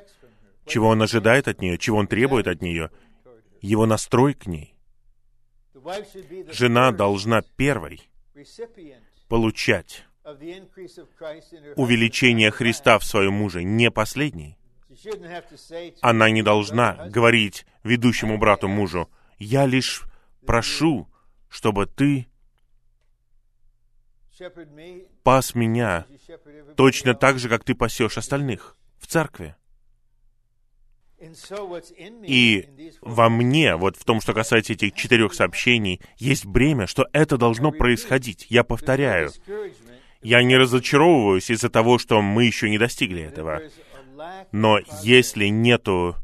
[0.66, 2.90] чего он ожидает от нее, чего он требует от нее,
[3.60, 4.74] его настрой к ней.
[6.50, 8.08] Жена должна первой
[9.28, 10.04] получать
[11.76, 14.56] увеличение Христа в своем муже, не последней.
[16.02, 20.02] Она не должна говорить ведущему брату мужу, «Я лишь
[20.44, 21.08] прошу,
[21.48, 22.26] чтобы ты
[25.22, 26.06] пас меня
[26.76, 29.56] точно так же, как ты пасешь остальных в церкви».
[32.26, 32.66] И
[33.02, 37.72] во мне, вот в том, что касается этих четырех сообщений, есть бремя, что это должно
[37.72, 38.46] происходить.
[38.48, 39.30] Я повторяю,
[40.22, 43.62] я не разочаровываюсь из-за того, что мы еще не достигли этого.
[44.52, 46.16] Но если нету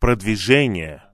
[0.00, 1.04] продвижения,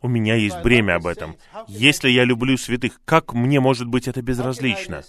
[0.00, 1.36] у меня есть бремя об этом.
[1.68, 5.04] Если я люблю святых, как мне может быть это безразлично?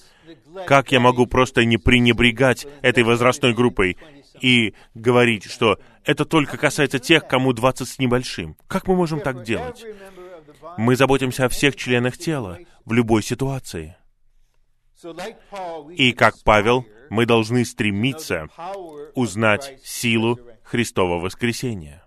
[0.67, 3.97] Как я могу просто не пренебрегать этой возрастной группой
[4.39, 8.55] и говорить, что это только касается тех, кому 20 с небольшим?
[8.67, 9.83] Как мы можем так делать?
[10.77, 13.95] Мы заботимся о всех членах тела в любой ситуации.
[15.95, 18.47] И как Павел, мы должны стремиться
[19.15, 22.03] узнать силу Христова воскресения.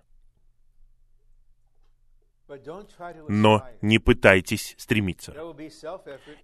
[3.27, 5.33] Но не пытайтесь стремиться.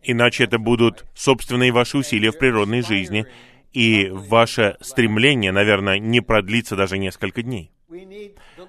[0.02, 3.26] Иначе это будут собственные ваши усилия в природной жизни,
[3.72, 7.72] и ваше стремление, наверное, не продлится даже несколько дней.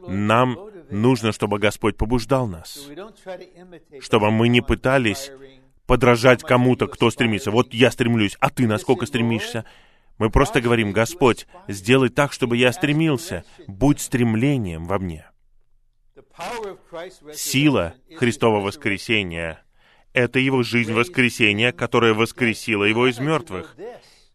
[0.06, 0.58] Нам
[0.90, 2.88] нужно, чтобы Господь побуждал нас,
[4.00, 5.30] чтобы мы не пытались
[5.86, 7.50] подражать кому-то, кто стремится.
[7.50, 9.64] Вот я стремлюсь, а ты насколько стремишься?
[10.18, 13.44] Мы просто говорим, Господь, сделай так, чтобы я стремился.
[13.66, 15.26] Будь стремлением во мне.
[17.32, 19.62] Сила Христова воскресения—
[20.12, 23.76] это Его жизнь воскресения, которая воскресила Его из мертвых.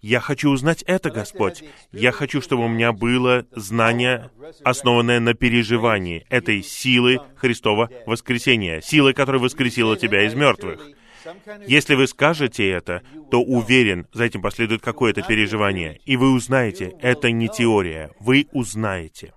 [0.01, 1.63] Я хочу узнать это, Господь.
[1.91, 4.31] Я хочу, чтобы у меня было знание,
[4.63, 10.79] основанное на переживании этой силы Христова воскресения, силы, которая воскресила Тебя из мертвых.
[11.67, 15.99] Если вы скажете это, то уверен, за этим последует какое-то переживание.
[16.05, 19.33] И вы узнаете, это не теория, вы узнаете.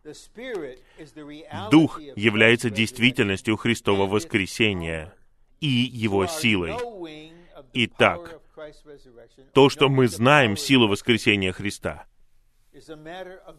[1.71, 5.15] Дух является действительностью Христова воскресения
[5.61, 6.75] и Его силой.
[7.75, 8.41] Итак,
[9.53, 12.07] то, что мы знаем силу воскресения Христа,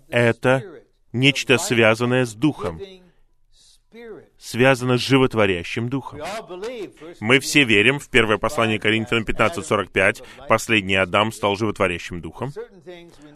[0.10, 2.80] это нечто связанное с Духом,
[4.44, 6.20] связано с животворящим Духом.
[7.22, 12.52] Мы все верим в первое послание Коринфянам 15.45, последний Адам стал животворящим Духом,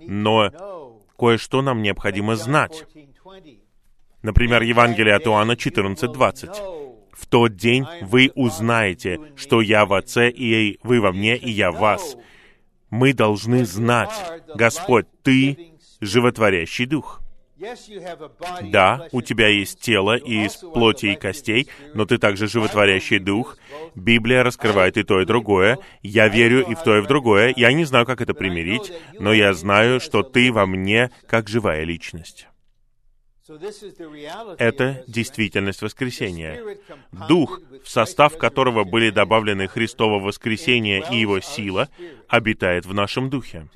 [0.01, 2.85] но кое-что нам необходимо знать.
[4.21, 6.95] Например, Евангелие от Иоанна 14.20.
[7.13, 11.71] «В тот день вы узнаете, что я в Отце, и вы во мне, и я
[11.71, 12.17] в вас».
[12.89, 14.11] Мы должны знать,
[14.55, 17.21] Господь, Ты животворящий Дух.
[18.71, 23.57] Да, у тебя есть тело из плоти и костей, но ты также животворящий дух.
[23.95, 25.79] Библия раскрывает и то, и другое.
[26.03, 27.53] Я верю и в то, и в другое.
[27.55, 31.83] Я не знаю, как это примирить, но я знаю, что ты во мне как живая
[31.83, 32.47] личность.
[34.57, 36.77] Это действительность воскресения.
[37.27, 41.87] Дух, в состав которого были добавлены Христово воскресение и его сила,
[42.27, 43.67] обитает в нашем духе.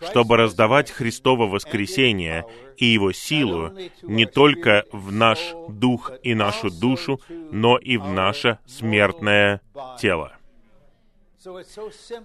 [0.00, 2.44] Чтобы раздавать Христово воскресение
[2.76, 8.58] и его силу не только в наш дух и нашу душу, но и в наше
[8.66, 9.60] смертное
[9.98, 10.36] тело.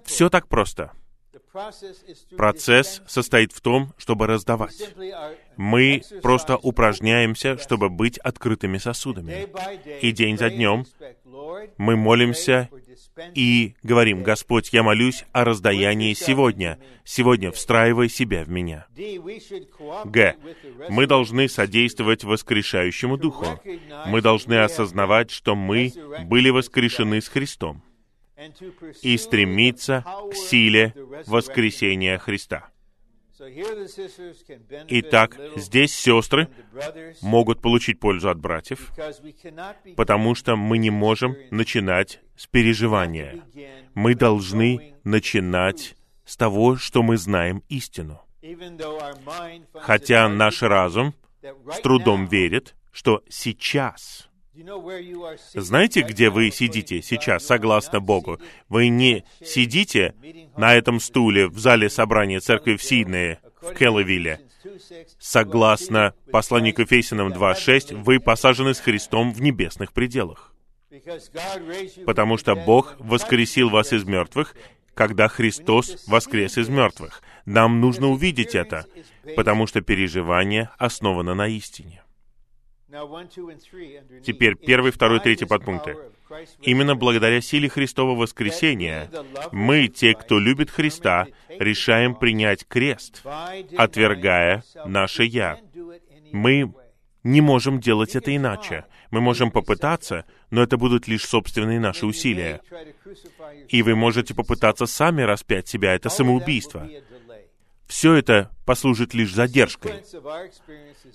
[0.04, 0.92] Все так просто.
[2.38, 4.76] Процесс состоит в том, чтобы раздавать.
[5.58, 9.48] Мы просто упражняемся, чтобы быть открытыми сосудами.
[10.02, 10.86] И день за днем
[11.78, 12.70] мы молимся
[13.34, 16.80] и говорим, «Господь, я молюсь о раздаянии сегодня.
[17.04, 18.88] Сегодня встраивай себя в меня».
[20.06, 20.36] Г.
[20.90, 23.60] Мы должны содействовать воскрешающему Духу.
[24.06, 25.92] Мы должны осознавать, что мы
[26.26, 27.82] были воскрешены с Христом
[29.02, 30.94] и стремиться к силе
[31.26, 32.70] воскресения Христа.
[34.88, 36.48] Итак, здесь сестры
[37.22, 38.92] могут получить пользу от братьев,
[39.96, 43.44] потому что мы не можем начинать с переживания.
[43.94, 45.96] Мы должны начинать
[46.26, 48.22] с того, что мы знаем истину.
[49.74, 51.14] Хотя наш разум
[51.72, 54.27] с трудом верит, что сейчас
[55.54, 58.40] знаете, где вы сидите сейчас, согласно Богу?
[58.70, 60.16] Вы не сидите
[60.58, 64.42] на этом стуле в зале собрания церкви в Сиднее, в Келловилле.
[65.20, 70.54] Согласно посланию к Ефесянам 2.6, вы посажены с Христом в небесных пределах.
[72.06, 74.56] Потому что Бог воскресил вас из мертвых,
[74.94, 77.22] когда Христос воскрес из мертвых.
[77.46, 78.86] Нам нужно увидеть это,
[79.36, 82.02] потому что переживание основано на истине.
[84.24, 85.98] Теперь первый, второй, третий подпункты.
[86.62, 89.10] Именно благодаря силе Христова воскресения
[89.52, 93.24] мы, те, кто любит Христа, решаем принять крест,
[93.78, 95.60] отвергая наше «я».
[96.32, 96.74] Мы
[97.24, 98.86] не можем делать это иначе.
[99.12, 102.62] Мы можем попытаться, но это будут лишь собственные наши усилия.
[103.70, 106.88] И вы можете попытаться сами распять себя, это самоубийство
[107.88, 110.04] все это послужит лишь задержкой.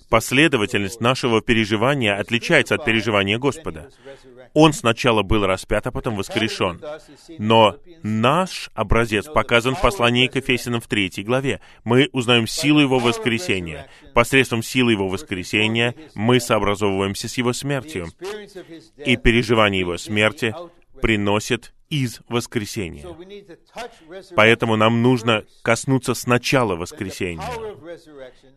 [0.09, 3.89] Последовательность нашего переживания отличается от переживания Господа.
[4.53, 6.81] Он сначала был распят, а потом воскрешен.
[7.37, 11.61] Но наш образец показан в послании к Ефесянам в третьей главе.
[11.83, 13.87] Мы узнаем силу Его воскресения.
[14.15, 18.07] Посредством силы Его воскресения мы сообразовываемся с Его смертью.
[18.97, 20.55] И переживание Его смерти
[21.01, 23.05] приносит из воскресения.
[24.35, 27.43] Поэтому нам нужно коснуться сначала воскресения.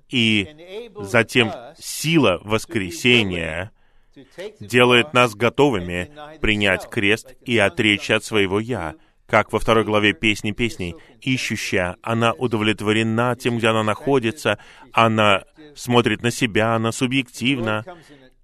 [0.08, 3.72] И затем сила воскресения
[4.58, 8.94] делает нас готовыми принять крест и отречься от своего «я»,
[9.26, 14.58] как во второй главе «Песни песней», ищущая, она удовлетворена тем, где она находится,
[14.92, 15.44] она
[15.74, 17.84] смотрит на себя, она субъективна,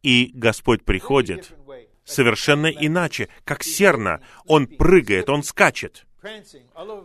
[0.03, 1.55] и Господь приходит
[2.05, 4.21] совершенно иначе, как серна.
[4.47, 6.07] Он прыгает, он скачет.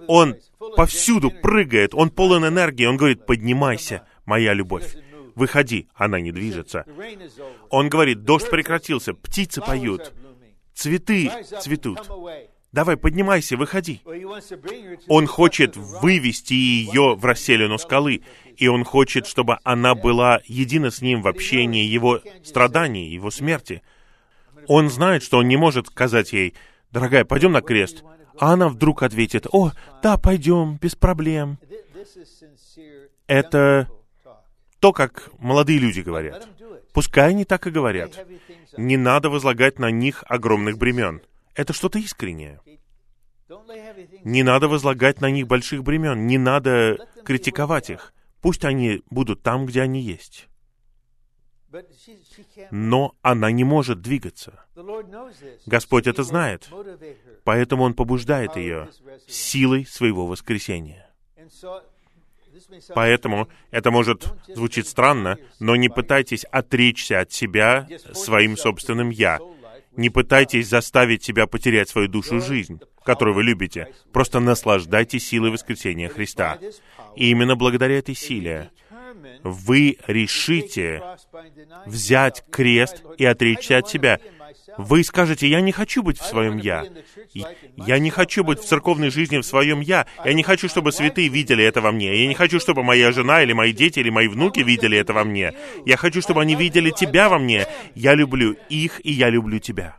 [0.07, 0.35] Он
[0.75, 2.85] повсюду прыгает, он полон энергии.
[2.85, 4.95] Он говорит, поднимайся, моя любовь.
[5.35, 6.85] Выходи, она не движется.
[7.69, 10.13] Он говорит, дождь прекратился, птицы поют,
[10.73, 11.31] цветы
[11.61, 12.09] цветут.
[12.71, 14.01] Давай, поднимайся, выходи.
[15.07, 18.23] Он хочет вывести ее в расселину скалы,
[18.55, 23.81] и он хочет, чтобы она была едина с ним в общении его страданий, его смерти.
[24.67, 26.55] Он знает, что он не может сказать ей,
[26.91, 28.03] «Дорогая, пойдем на крест».
[28.39, 29.71] А она вдруг ответит, «О,
[30.03, 31.57] да, пойдем, без проблем».
[33.25, 33.87] Это
[34.79, 36.47] то, как молодые люди говорят.
[36.93, 38.25] Пускай они так и говорят.
[38.77, 41.21] Не надо возлагать на них огромных бремен.
[41.55, 42.59] Это что-то искреннее.
[44.23, 48.13] Не надо возлагать на них больших бремен, не надо критиковать их.
[48.41, 50.47] Пусть они будут там, где они есть.
[52.71, 54.65] Но она не может двигаться.
[55.65, 56.69] Господь это знает,
[57.43, 58.89] поэтому Он побуждает ее
[59.27, 61.09] силой своего воскресения.
[62.93, 69.39] Поэтому это может звучить странно, но не пытайтесь отречься от себя своим собственным «я».
[69.95, 73.95] Не пытайтесь заставить себя потерять свою душу жизнь, которую вы любите.
[74.13, 76.59] Просто наслаждайтесь силой воскресения Христа.
[77.15, 78.69] И именно благодаря этой силе
[79.43, 81.01] вы решите
[81.85, 84.19] взять крест и отречься от себя.
[84.77, 86.85] Вы скажете, я не хочу быть в своем «я».
[87.77, 90.05] Я не хочу быть в церковной жизни в своем «я».
[90.23, 92.21] Я не хочу, чтобы святые видели это во мне.
[92.21, 95.23] Я не хочу, чтобы моя жена или мои дети или мои внуки видели это во
[95.23, 95.53] мне.
[95.85, 97.65] Я хочу, чтобы они видели тебя во мне.
[97.95, 99.97] Я люблю их, и я люблю тебя.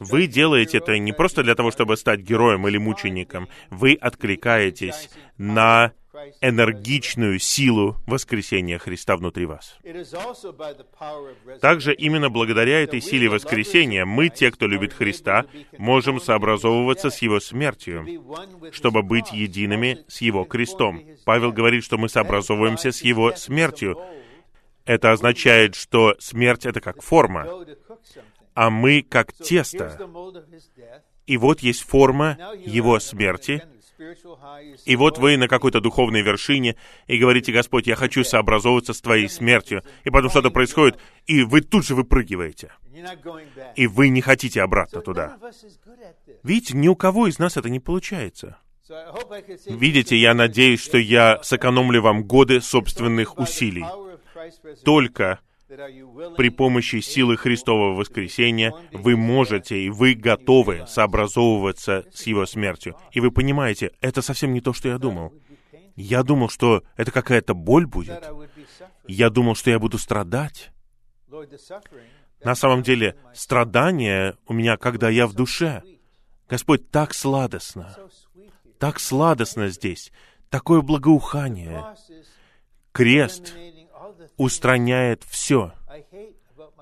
[0.00, 3.48] Вы делаете это не просто для того, чтобы стать героем или мучеником.
[3.70, 5.92] Вы откликаетесь на
[6.40, 9.78] энергичную силу воскресения Христа внутри вас.
[11.60, 15.46] Также именно благодаря этой силе воскресения мы, те, кто любит Христа,
[15.76, 18.06] можем сообразовываться с Его смертью,
[18.72, 21.02] чтобы быть едиными с Его крестом.
[21.24, 23.98] Павел говорит, что мы сообразовываемся с Его смертью.
[24.84, 27.46] Это означает, что смерть— это как форма,
[28.54, 29.98] а мы как тесто.
[31.26, 33.62] И вот есть форма Его смерти—
[34.84, 36.76] и вот вы на какой-то духовной вершине
[37.06, 39.82] и говорите, Господь, я хочу сообразовываться с Твоей смертью.
[40.04, 42.72] И потом что-то происходит, и вы тут же выпрыгиваете.
[43.74, 45.36] И вы не хотите обратно туда.
[46.42, 48.58] Видите, ни у кого из нас это не получается.
[49.66, 53.84] Видите, я надеюсь, что я сэкономлю вам годы собственных усилий.
[54.84, 62.96] Только при помощи силы Христового воскресения вы можете и вы готовы сообразовываться с Его смертью.
[63.12, 65.34] И вы понимаете, это совсем не то, что я думал.
[65.94, 68.24] Я думал, что это какая-то боль будет.
[69.06, 70.70] Я думал, что я буду страдать.
[72.42, 75.82] На самом деле, страдание у меня, когда я в душе.
[76.48, 77.94] Господь, так сладостно.
[78.78, 80.12] Так сладостно здесь.
[80.48, 81.84] Такое благоухание.
[82.92, 83.54] Крест
[84.36, 85.72] устраняет все,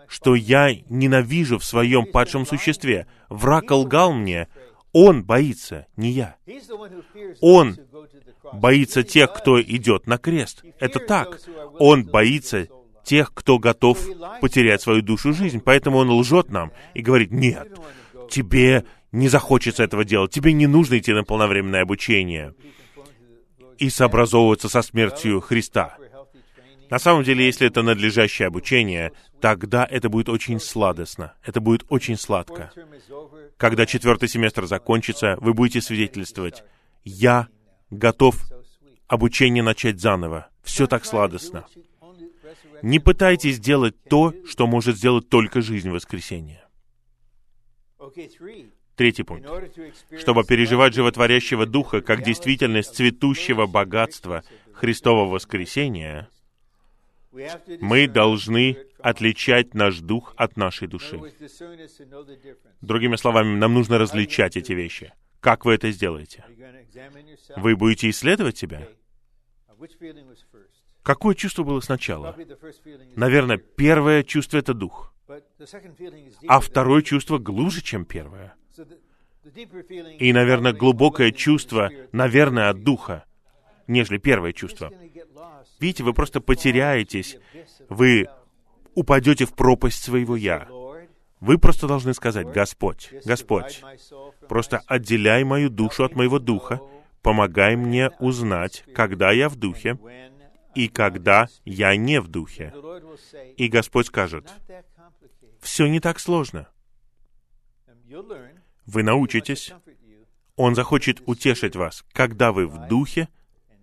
[0.08, 3.06] что я ненавижу в своем падшем существе.
[3.28, 4.48] Враг лгал мне,
[4.92, 6.36] он боится, не я.
[7.40, 7.76] Он
[8.52, 10.64] боится тех, кто идет на крест.
[10.78, 11.40] Это так.
[11.78, 12.68] Он боится
[13.04, 13.98] тех, кто готов
[14.40, 15.60] потерять свою душу жизнь.
[15.64, 17.68] Поэтому он лжет нам и говорит, нет,
[18.30, 22.54] тебе не захочется этого делать, тебе не нужно идти на полновременное обучение
[23.78, 25.96] и сообразовываться со смертью Христа.
[26.90, 32.16] На самом деле, если это надлежащее обучение, тогда это будет очень сладостно, это будет очень
[32.16, 32.72] сладко.
[33.56, 36.62] Когда четвертый семестр закончится, вы будете свидетельствовать,
[37.04, 37.48] я
[37.90, 38.36] готов
[39.08, 40.48] обучение начать заново.
[40.62, 41.66] Все так сладостно.
[42.82, 46.66] Не пытайтесь сделать то, что может сделать только жизнь воскресения.
[48.96, 49.48] Третий пункт.
[50.18, 56.28] Чтобы переживать животворящего духа как действительность цветущего богатства Христового воскресения,
[57.80, 61.20] мы должны отличать наш дух от нашей души.
[62.80, 65.12] Другими словами, нам нужно различать эти вещи.
[65.40, 66.44] Как вы это сделаете?
[67.56, 68.88] Вы будете исследовать себя?
[71.02, 72.36] Какое чувство было сначала?
[73.14, 75.14] Наверное, первое чувство— это дух.
[76.48, 78.54] А второе чувство глубже, чем первое.
[80.18, 83.24] И, наверное, глубокое чувство, наверное, от духа,
[83.86, 84.90] нежели первое чувство.
[85.80, 87.38] Видите, вы просто потеряетесь,
[87.88, 88.26] вы
[88.94, 90.68] упадете в пропасть своего «я».
[91.40, 93.82] Вы просто должны сказать, «Господь, Господь,
[94.48, 96.80] просто отделяй мою душу от моего духа,
[97.22, 99.98] помогай мне узнать, когда я в духе
[100.74, 102.72] и когда я не в духе».
[103.58, 104.50] И Господь скажет,
[105.60, 106.68] «Все не так сложно.
[108.86, 109.74] Вы научитесь,
[110.56, 113.28] Он захочет утешить вас, когда вы в духе,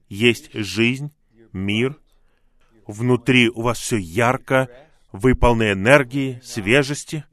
[0.10, 1.12] есть жизнь,
[1.51, 1.97] мир,
[2.88, 4.70] внутри у вас все ярко,
[5.12, 7.24] вы полны энергии, свежести,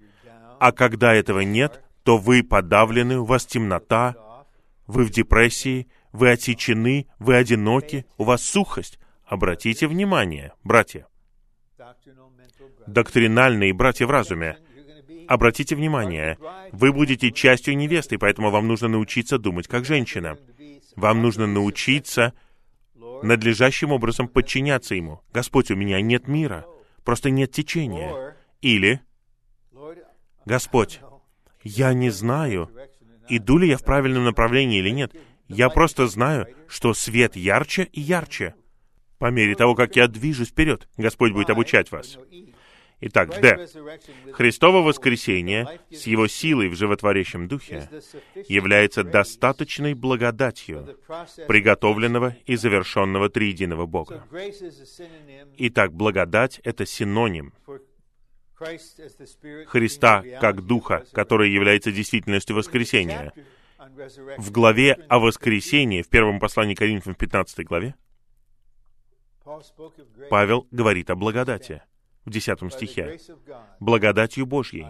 [0.58, 4.14] а когда этого нет, то вы подавлены, у вас темнота,
[4.86, 8.98] вы в депрессии, вы отсечены, вы одиноки, у вас сухость.
[9.24, 11.06] Обратите внимание, братья.
[12.86, 14.58] Доктринальные братья в разуме.
[15.28, 16.38] Обратите внимание,
[16.72, 20.36] вы будете частью невесты, поэтому вам нужно научиться думать как женщина.
[20.96, 22.34] Вам нужно научиться
[23.22, 25.20] надлежащим образом подчиняться Ему.
[25.32, 26.66] Господь, у меня нет мира,
[27.04, 28.36] просто нет течения.
[28.60, 29.00] Или,
[30.44, 31.00] Господь,
[31.62, 32.70] я не знаю,
[33.30, 35.14] Иду ли я в правильном направлении или нет?
[35.48, 38.54] Я просто знаю, что свет ярче и ярче.
[39.18, 42.18] По мере того, как я движусь вперед, Господь будет обучать вас.
[43.02, 43.66] Итак, Д.
[44.32, 47.88] Христово воскресение с его силой в животворящем духе
[48.46, 50.98] является достаточной благодатью
[51.48, 54.26] приготовленного и завершенного триединого Бога.
[55.56, 57.54] Итак, благодать— это синоним
[59.66, 63.32] Христа как Духа, который является действительностью воскресения.
[64.36, 67.94] В главе о воскресении, в первом послании Коринфянам в 15 главе,
[70.28, 71.82] Павел говорит о благодати
[72.24, 73.18] в 10 стихе.
[73.80, 74.86] «Благодатью Божьей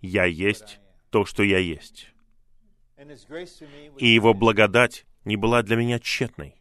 [0.00, 2.12] я есть то, что я есть».
[3.98, 6.54] И его благодать не была для меня тщетной.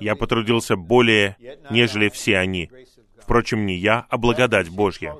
[0.00, 1.36] Я потрудился более,
[1.70, 2.70] нежели все они.
[3.18, 5.16] Впрочем, не я, а благодать Божья.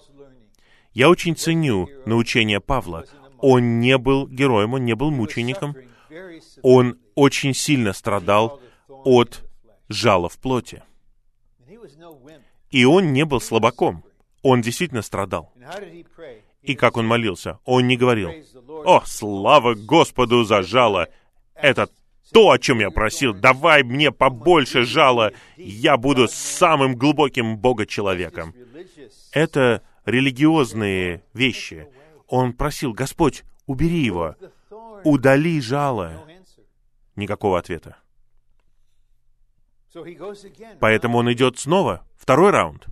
[0.93, 3.05] Я очень ценю научение Павла.
[3.39, 5.77] Он не был героем, он не был мучеником.
[6.63, 9.45] Он очень сильно страдал от
[9.89, 10.83] жала в плоти.
[12.71, 14.05] И он не был слабаком.
[14.43, 15.53] Он действительно страдал.
[16.63, 17.59] И как он молился?
[17.65, 18.31] Он не говорил,
[18.85, 21.09] «О, слава Господу за жало!
[21.55, 21.89] Это
[22.33, 23.35] то, о чем я просил.
[23.35, 25.33] Давай мне побольше жала.
[25.57, 28.55] Я буду самым глубоким Бога-человеком».
[29.33, 31.89] Это религиозные вещи.
[32.29, 34.37] Он просил, «Господь, убери его,
[35.05, 36.25] удали жало».
[37.17, 37.97] Никакого ответа.
[40.79, 42.87] Поэтому он идет снова, второй раунд.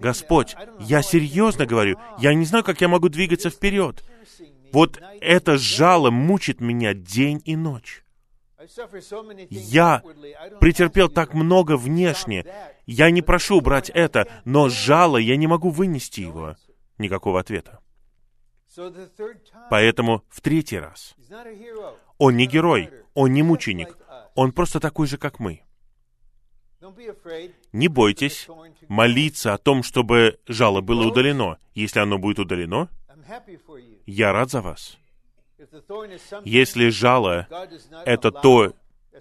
[0.00, 4.04] Господь, я серьезно говорю, я не знаю, как я могу двигаться вперед.
[4.72, 8.04] Вот это жало мучит меня день и ночь.
[9.50, 10.02] Я
[10.60, 12.46] претерпел так много внешне.
[12.86, 16.54] Я не прошу убрать это, но жало, я не могу вынести его.
[16.98, 17.80] Никакого ответа.
[19.68, 21.14] Поэтому в третий раз.
[22.18, 23.98] Он не герой, он не мученик,
[24.34, 25.62] он просто такой же, как мы.
[27.72, 28.48] Не бойтесь
[28.88, 31.58] молиться о том, чтобы жало было удалено.
[31.74, 32.88] Если оно будет удалено,
[34.06, 34.98] я рад за вас.
[36.44, 37.46] Если жало—
[38.04, 38.74] это то,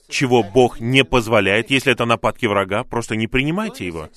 [0.08, 4.10] чего Бог не позволяет, если это нападки врага, просто не принимайте его.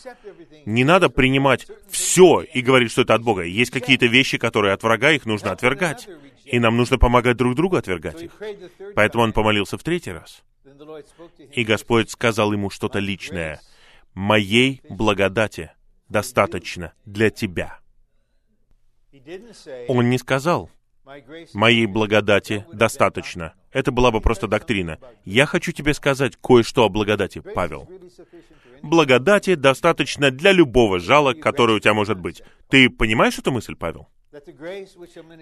[0.64, 3.42] Не надо принимать все и говорить, что это от Бога.
[3.42, 6.08] Есть какие-то вещи, которые от врага, их нужно отвергать.
[6.44, 8.32] И нам нужно помогать друг другу отвергать их.
[8.94, 10.42] Поэтому он помолился в третий раз.
[11.52, 13.60] И Господь сказал ему что-то личное.
[14.14, 15.72] «Моей благодати
[16.08, 17.80] достаточно для тебя».
[19.88, 20.70] Он не сказал,
[21.52, 23.54] «Моей благодати достаточно».
[23.74, 24.98] Это была бы просто доктрина.
[25.24, 27.88] Я хочу тебе сказать кое-что о благодати, Павел.
[28.82, 32.42] Благодати достаточно для любого жала, которое у тебя может быть.
[32.68, 34.08] Ты понимаешь эту мысль, Павел?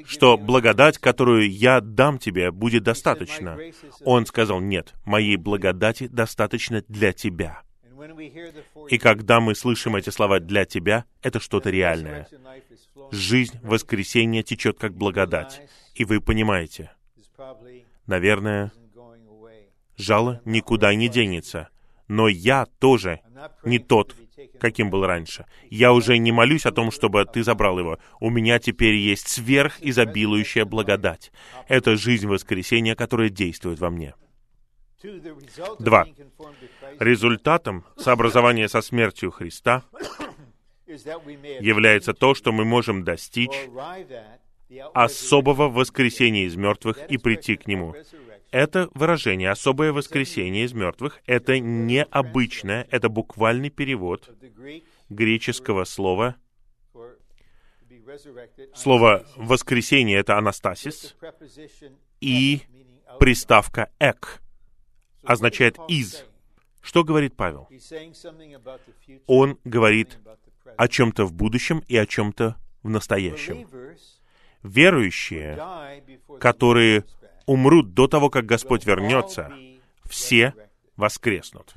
[0.07, 3.59] Что благодать, которую я дам тебе, будет достаточно.
[4.05, 7.63] Он сказал, нет, моей благодати достаточно для тебя.
[8.89, 12.27] И когда мы слышим эти слова «для тебя», это что-то реальное.
[13.11, 15.63] Жизнь воскресения течет как благодать.
[15.95, 16.93] И вы понимаете,
[18.07, 18.73] наверное,
[19.97, 21.69] жало никуда не денется.
[22.09, 23.21] Но я тоже
[23.65, 24.17] не тот,
[24.59, 25.47] каким был раньше.
[25.71, 27.99] Я уже не молюсь о том, чтобы ты забрал его.
[28.21, 31.33] У меня теперь есть сверхизобилующая благодать.
[31.69, 34.15] Это жизнь воскресения, которая действует во мне.
[35.79, 36.07] Два.
[36.99, 39.85] Результатом сообразования со смертью Христа
[40.87, 43.69] является то, что мы можем достичь
[44.95, 47.95] особого воскресения из мертвых и прийти к Нему.
[48.53, 54.31] Это выражение «особое воскресение из мертвых»— это необычное, это буквальный перевод
[55.09, 56.37] греческого слова.
[58.75, 61.17] Слово «воскресение»— это «анастасис»,
[62.21, 62.61] и
[63.19, 64.43] приставка «эк»
[65.23, 66.23] означает «из».
[66.83, 67.71] Что говорит Павел?
[69.27, 70.19] Он говорит
[70.77, 73.67] о чем-то в будущем и о чем-то в настоящем.
[74.63, 75.59] Верующие,
[76.39, 77.05] которые
[77.47, 79.53] умрут до того, как Господь вернется,
[80.05, 80.55] все
[80.97, 81.75] воскреснут.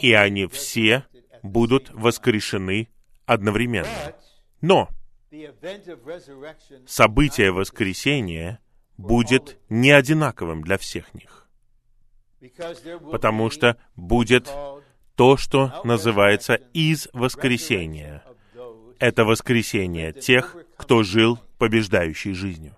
[0.00, 1.04] И они все
[1.42, 2.88] будут воскрешены
[3.26, 4.14] одновременно.
[4.60, 4.88] Но
[6.86, 8.60] событие воскресения
[8.96, 11.48] будет не одинаковым для всех них.
[13.10, 14.50] Потому что будет
[15.16, 18.22] то, что называется из воскресения.
[18.98, 22.76] Это воскресение тех, кто жил побеждающей жизнью.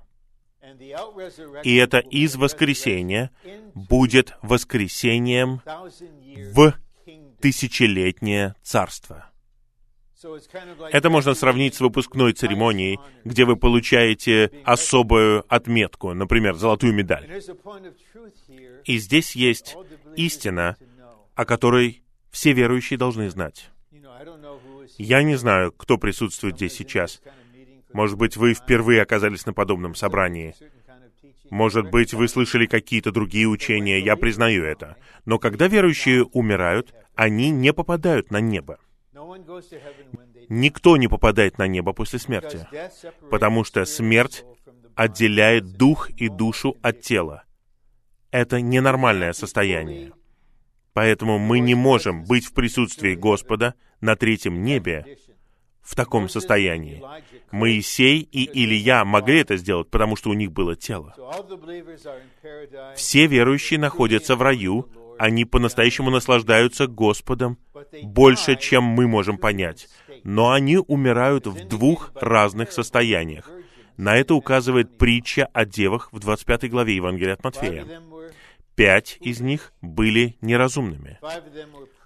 [1.63, 3.31] И это из воскресения
[3.75, 5.61] будет воскресением
[6.55, 6.75] в
[7.41, 9.31] тысячелетнее царство.
[10.91, 17.43] Это можно сравнить с выпускной церемонией, где вы получаете особую отметку, например, золотую медаль.
[18.85, 19.77] И здесь есть
[20.17, 20.77] истина,
[21.35, 23.71] о которой все верующие должны знать.
[24.99, 27.21] Я не знаю, кто присутствует здесь сейчас.
[27.97, 30.55] Может быть, вы впервые оказались на подобном собрании.
[31.49, 34.97] Может быть, вы слышали какие-то другие учения, я признаю это.
[35.25, 38.79] Но когда верующие умирают, они не попадают на небо.
[40.51, 42.69] Никто не попадает на небо после смерти,
[43.31, 44.45] потому что смерть
[44.95, 47.45] отделяет дух и душу от тела.
[48.31, 50.13] Это ненормальное состояние.
[50.93, 53.73] Поэтому мы не можем быть в присутствии Господа
[54.03, 55.17] на третьем небе
[55.87, 57.03] в таком состоянии.
[57.53, 61.15] Моисей и Илья могли это сделать, потому что у них было тело.
[62.97, 67.59] Все верующие находятся в раю, они по-настоящему наслаждаются Господом
[68.03, 69.89] больше, чем мы можем понять.
[70.25, 73.49] Но они умирают в двух разных состояниях.
[73.97, 77.87] На это указывает притча о девах в 25 главе Евангелия от Матфея.
[78.77, 81.19] Пять из них были неразумными,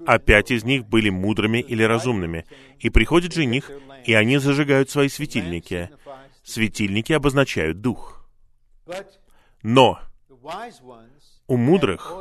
[0.06, 2.46] а пять из них были мудрыми или разумными.
[2.78, 3.70] И приходит жених,
[4.06, 5.90] и они зажигают свои светильники.
[6.44, 8.24] Светильники обозначают дух.
[9.64, 9.98] Но
[11.48, 12.14] у мудрых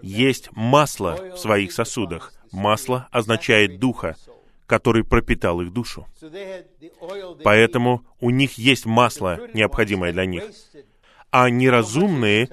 [0.00, 2.32] есть масло в своих сосудах.
[2.50, 4.16] Масло означает духа,
[4.64, 6.06] который пропитал их душу.
[7.44, 10.44] Поэтому у них есть масло, необходимое для них.
[11.30, 12.48] А неразумные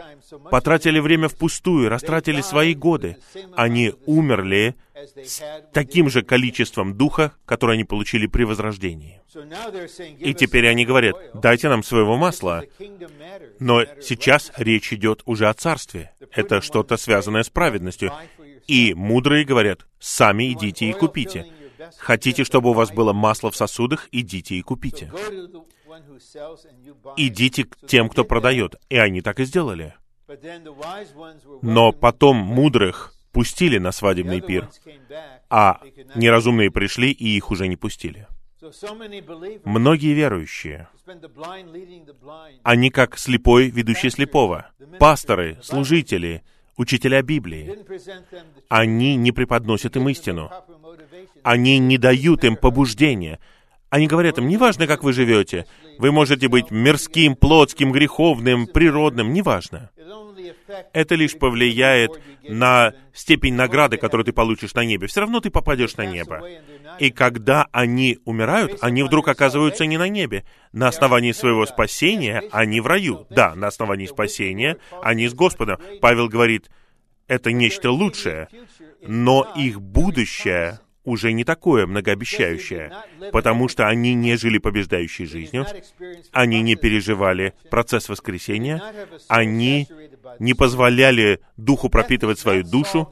[0.51, 3.17] потратили время впустую, растратили свои годы.
[3.55, 9.21] Они умерли с таким же количеством духа, которое они получили при возрождении.
[10.19, 12.63] И теперь они говорят, дайте нам своего масла.
[13.59, 16.13] Но сейчас речь идет уже о царстве.
[16.31, 18.11] Это что-то связанное с праведностью.
[18.67, 21.45] И мудрые говорят, сами идите и купите.
[21.97, 25.11] Хотите, чтобы у вас было масло в сосудах, идите и купите.
[27.17, 28.75] Идите к тем, кто продает.
[28.89, 29.95] И они так и сделали.
[31.61, 34.69] Но потом мудрых пустили на свадебный пир,
[35.49, 35.81] а
[36.15, 38.27] неразумные пришли и их уже не пустили.
[39.65, 40.87] Многие верующие,
[42.63, 46.43] они как слепой, ведущий слепого, пасторы, служители,
[46.77, 47.77] учителя Библии,
[48.69, 50.49] они не преподносят им истину.
[51.43, 53.39] Они не дают им побуждения.
[53.95, 55.67] Они говорят им, неважно, как вы живете,
[55.99, 59.89] вы можете быть мирским, плотским, греховным, природным, неважно.
[60.91, 62.11] Это лишь повлияет
[62.43, 65.07] на степень награды, которую ты получишь на небе.
[65.07, 66.41] Все равно ты попадешь на небо.
[66.99, 70.43] И когда они умирают, они вдруг оказываются не на небе.
[70.73, 73.27] На основании своего спасения они в раю.
[73.29, 75.79] Да, на основании спасения они с Господом.
[76.01, 76.69] Павел говорит,
[77.29, 78.49] это нечто лучшее,
[79.07, 82.91] но их будущее уже не такое многообещающее,
[83.31, 85.65] потому что они не жили побеждающей жизнью,
[86.31, 88.81] они не переживали процесс воскресения,
[89.27, 89.87] они
[90.39, 93.09] не позволяли духу пропитывать свою душу,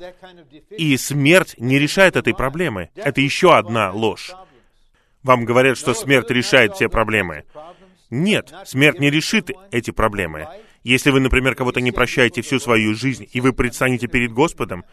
[0.69, 2.89] и смерть не решает этой проблемы.
[2.95, 4.31] Это еще одна ложь.
[5.21, 7.45] Вам говорят, что смерть решает все проблемы.
[8.09, 10.47] Нет, смерть не решит эти проблемы.
[10.83, 14.83] Если вы, например, кого-то не прощаете всю свою жизнь, и вы предстанете перед Господом,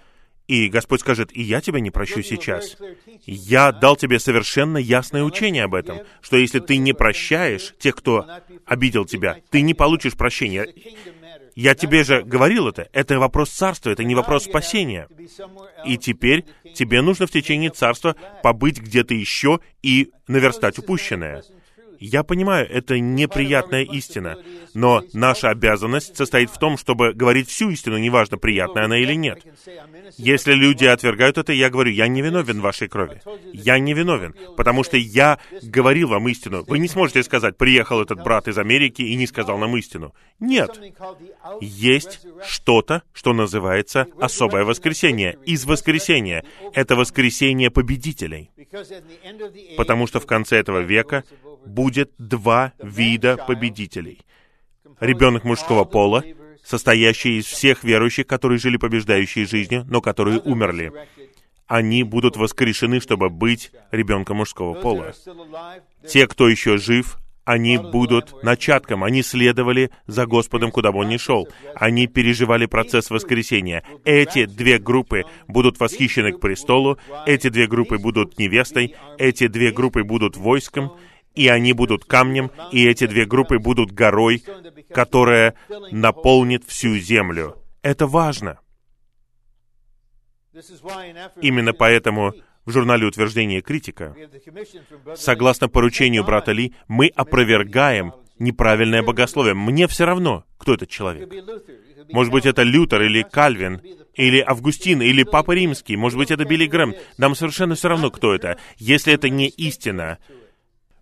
[0.51, 2.76] и Господь скажет, и я тебя не прощу сейчас.
[3.24, 8.26] Я дал тебе совершенно ясное учение об этом, что если ты не прощаешь тех, кто
[8.66, 10.66] обидел тебя, ты не получишь прощения.
[11.55, 12.88] Я тебе же говорил это.
[12.92, 15.07] Это вопрос царства, это не вопрос спасения.
[15.86, 16.44] И теперь
[16.74, 21.44] тебе нужно в течение царства побыть где-то еще и наверстать упущенное.
[22.01, 24.38] Я понимаю, это неприятная истина,
[24.72, 29.44] но наша обязанность состоит в том, чтобы говорить всю истину, неважно, приятная она или нет.
[30.16, 33.20] Если люди отвергают это, я говорю, я не виновен в вашей крови.
[33.53, 36.64] Я не виновен, потому что я говорил вам истину.
[36.66, 40.14] Вы не сможете сказать, приехал этот брат из Америки и не сказал нам истину.
[40.38, 40.80] Нет.
[41.61, 45.38] Есть что-то, что называется особое воскресенье.
[45.44, 46.44] Из воскресения.
[46.72, 48.51] Это воскресение победителей.
[49.76, 51.24] Потому что в конце этого века
[51.66, 54.20] будет два вида победителей.
[55.00, 56.24] Ребенок мужского пола,
[56.64, 60.92] состоящий из всех верующих, которые жили побеждающей жизнью, но которые умерли.
[61.66, 65.14] Они будут воскрешены, чтобы быть ребенком мужского пола.
[66.06, 71.16] Те, кто еще жив, они будут начатком, они следовали за Господом, куда бы он ни
[71.16, 71.48] шел.
[71.74, 73.82] Они переживали процесс воскресения.
[74.04, 80.04] Эти две группы будут восхищены к престолу, эти две группы будут невестой, эти две группы
[80.04, 80.92] будут войском,
[81.35, 84.43] и они будут камнем, и эти две группы будут горой,
[84.93, 85.55] которая
[85.91, 87.57] наполнит всю землю.
[87.83, 88.59] Это важно.
[91.41, 94.14] Именно поэтому в журнале утверждения критика,
[95.14, 99.55] согласно поручению брата Ли, мы опровергаем неправильное богословие.
[99.55, 101.31] Мне все равно, кто этот человек.
[102.11, 103.81] Может быть, это Лютер или Кальвин,
[104.14, 106.95] или Августин, или Папа Римский, может быть, это Билли Грэм.
[107.18, 108.59] Нам совершенно все равно, кто это.
[108.76, 110.18] Если это не истина,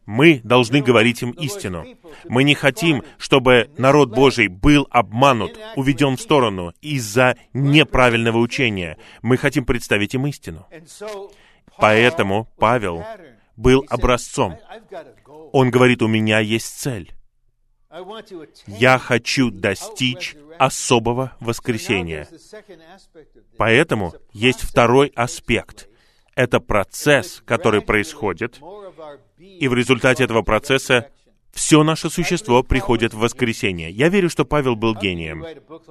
[0.08, 1.84] мы должны говорить им истину.
[2.24, 8.96] Мы не хотим, чтобы народ Божий был обманут, уведен в сторону из-за неправильного учения.
[9.20, 10.66] Мы хотим представить им истину.
[11.76, 13.04] Поэтому Павел
[13.54, 14.56] был образцом.
[15.52, 17.12] Он говорит, у меня есть цель.
[18.66, 22.26] Я хочу достичь особого воскресения.
[23.58, 25.86] Поэтому есть второй аспект.
[26.34, 28.58] Это процесс, который происходит,
[29.38, 31.10] и в результате этого процесса
[31.52, 33.90] все наше существо приходит в воскресение.
[33.90, 35.44] Я верю, что Павел был гением.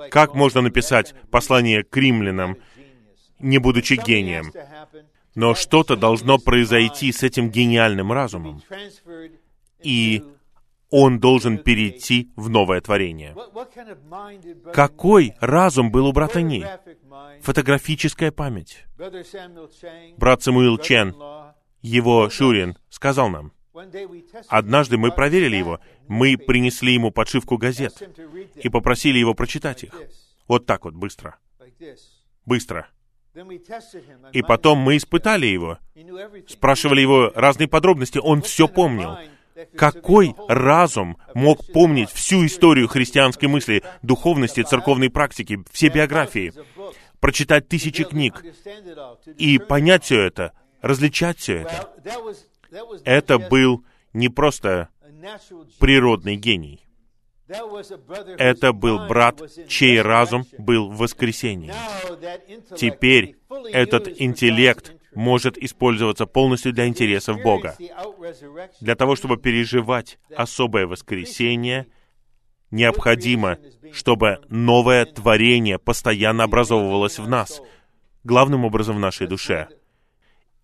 [0.09, 2.57] Как можно написать послание к римлянам,
[3.39, 4.51] не будучи гением?
[5.35, 8.61] Но что-то должно произойти с этим гениальным разумом.
[9.83, 10.23] И
[10.89, 13.35] он должен перейти в новое творение.
[14.73, 16.65] Какой разум был у брата Ни?
[17.41, 18.85] Фотографическая память.
[20.17, 21.13] Брат Самуил Чен,
[21.81, 23.51] его Шурин, сказал нам,
[24.47, 27.93] однажды мы проверили его, мы принесли ему подшивку газет
[28.55, 29.93] и попросили его прочитать их.
[30.47, 31.37] Вот так вот, быстро.
[32.45, 32.87] Быстро.
[34.33, 35.77] И потом мы испытали его,
[36.47, 39.17] спрашивали его разные подробности, он все помнил.
[39.75, 46.53] Какой разум мог помнить всю историю христианской мысли, духовности, церковной практики, все биографии,
[47.19, 48.43] прочитать тысячи книг
[49.37, 51.89] и понять все это, различать все это?
[53.03, 54.89] Это был не просто
[55.79, 56.87] природный гений.
[57.47, 61.73] Это был брат, чей разум был в воскресении.
[62.75, 63.37] Теперь
[63.71, 67.77] этот интеллект может использоваться полностью для интересов Бога.
[68.81, 71.87] Для того, чтобы переживать особое воскресение,
[72.69, 73.57] необходимо,
[73.93, 77.61] чтобы новое творение постоянно образовывалось в нас,
[78.23, 79.69] главным образом в нашей душе.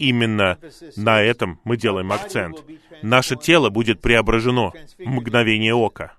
[0.03, 0.59] Именно
[0.97, 2.61] на этом мы делаем акцент.
[3.01, 6.17] Наше тело будет преображено мгновение ока.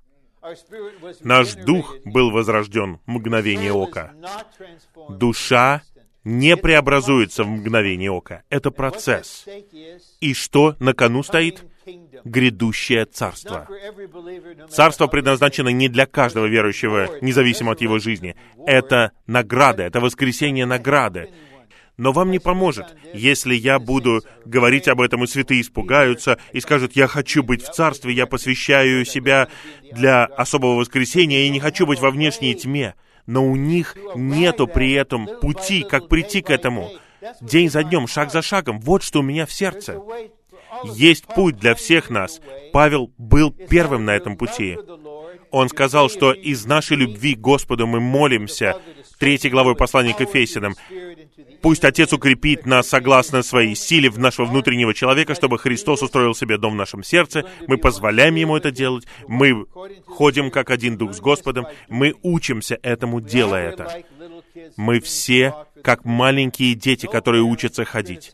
[1.21, 4.13] Наш дух был возрожден мгновение ока.
[5.11, 5.83] Душа
[6.25, 8.43] не преобразуется в мгновение ока.
[8.49, 9.45] Это процесс.
[10.21, 11.63] И что на кону стоит?
[12.25, 13.69] Грядущее царство.
[14.71, 18.35] Царство предназначено не для каждого верующего, независимо от его жизни.
[18.67, 21.29] Это награда, это воскресение награды.
[21.97, 26.97] Но вам не поможет, если я буду говорить об этом, и святые испугаются и скажут,
[26.97, 29.49] я хочу быть в царстве, я посвящаю себя
[29.93, 32.95] для особого воскресения и не хочу быть во внешней тьме
[33.27, 36.91] но у них нету при этом пути, как прийти к этому.
[37.41, 38.81] День за днем, шаг за шагом.
[38.81, 39.99] Вот что у меня в сердце.
[40.85, 42.41] Есть путь для всех нас.
[42.73, 44.77] Павел был первым на этом пути.
[45.55, 48.81] Он сказал, что из нашей любви к Господу мы молимся,
[49.21, 50.75] третьей главой послания к Ефесянам,
[51.63, 56.59] Пусть Отец укрепит нас согласно своей силе в нашего внутреннего человека, чтобы Христос устроил себе
[56.59, 57.47] дом в нашем сердце.
[57.67, 59.07] Мы позволяем Ему это делать.
[59.29, 59.65] Мы
[60.05, 61.67] ходим как один Дух с Господом.
[61.89, 64.03] Мы учимся этому, делая это.
[64.77, 68.31] Мы все как маленькие дети, которые учатся ходить.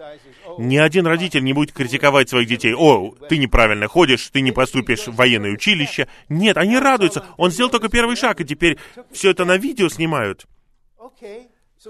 [0.59, 2.75] Ни один родитель не будет критиковать своих детей.
[2.75, 6.09] «О, ты неправильно ходишь, ты не поступишь в военное училище».
[6.29, 7.25] Нет, они радуются.
[7.37, 8.79] Он сделал только первый шаг, и теперь
[9.13, 10.47] все это на видео снимают.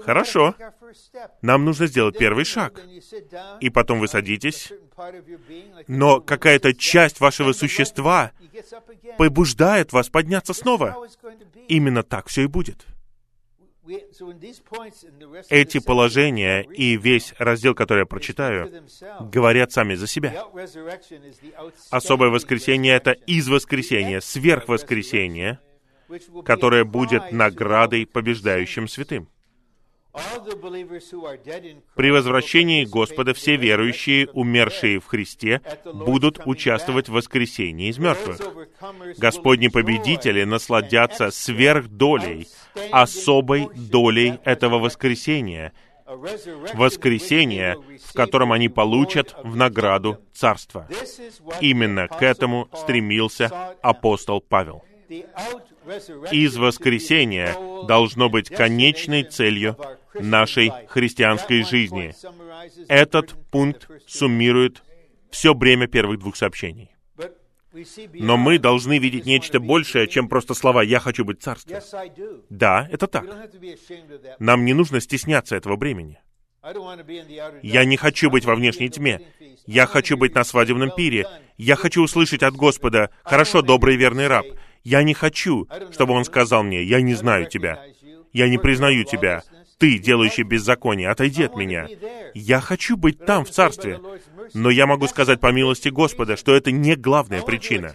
[0.03, 0.55] Хорошо.
[1.41, 2.81] Нам нужно сделать первый шаг.
[3.59, 4.71] И потом вы садитесь,
[5.87, 8.31] но какая-то часть вашего существа
[9.17, 10.95] побуждает вас подняться снова.
[11.67, 12.85] Именно так все и будет.
[15.49, 18.71] Эти положения и весь раздел, который я прочитаю,
[19.19, 20.45] говорят сами за себя.
[21.89, 25.59] Особое воскресение— это из воскресения, сверхвоскресение,
[26.45, 29.29] которое будет наградой побеждающим святым.
[31.95, 38.37] При возвращении Господа все верующие, умершие в Христе, будут участвовать в воскресении из мертвых.
[39.17, 42.47] Господни победители насладятся сверхдолей,
[42.91, 45.71] особой долей этого воскресения,
[46.73, 50.87] воскресения, в котором они получат в награду Царство.
[51.61, 53.49] Именно к этому стремился
[53.81, 54.83] апостол Павел.
[56.31, 57.55] Из воскресения
[57.85, 59.77] должно быть конечной целью
[60.13, 62.13] нашей христианской жизни.
[62.87, 64.83] Этот пункт суммирует
[65.31, 66.91] все бремя первых двух сообщений.
[68.13, 71.79] Но мы должны видеть нечто большее, чем просто слова «я хочу быть царством».
[72.49, 73.25] Да, это так.
[74.39, 76.19] Нам не нужно стесняться этого бремени.
[77.63, 79.21] Я не хочу быть во внешней тьме.
[79.65, 81.25] Я хочу быть на свадебном пире.
[81.57, 84.45] Я хочу услышать от Господа, «Хорошо, добрый верный раб».
[84.83, 87.83] Я не хочу, чтобы Он сказал мне, «Я не знаю тебя.
[88.33, 89.43] Я не признаю тебя.
[89.81, 91.87] Ты, делающий беззаконие, отойди от меня».
[92.33, 93.99] Я хочу быть там, в Царстве.
[94.53, 97.93] Но я могу сказать по милости Господа, что это не главная причина.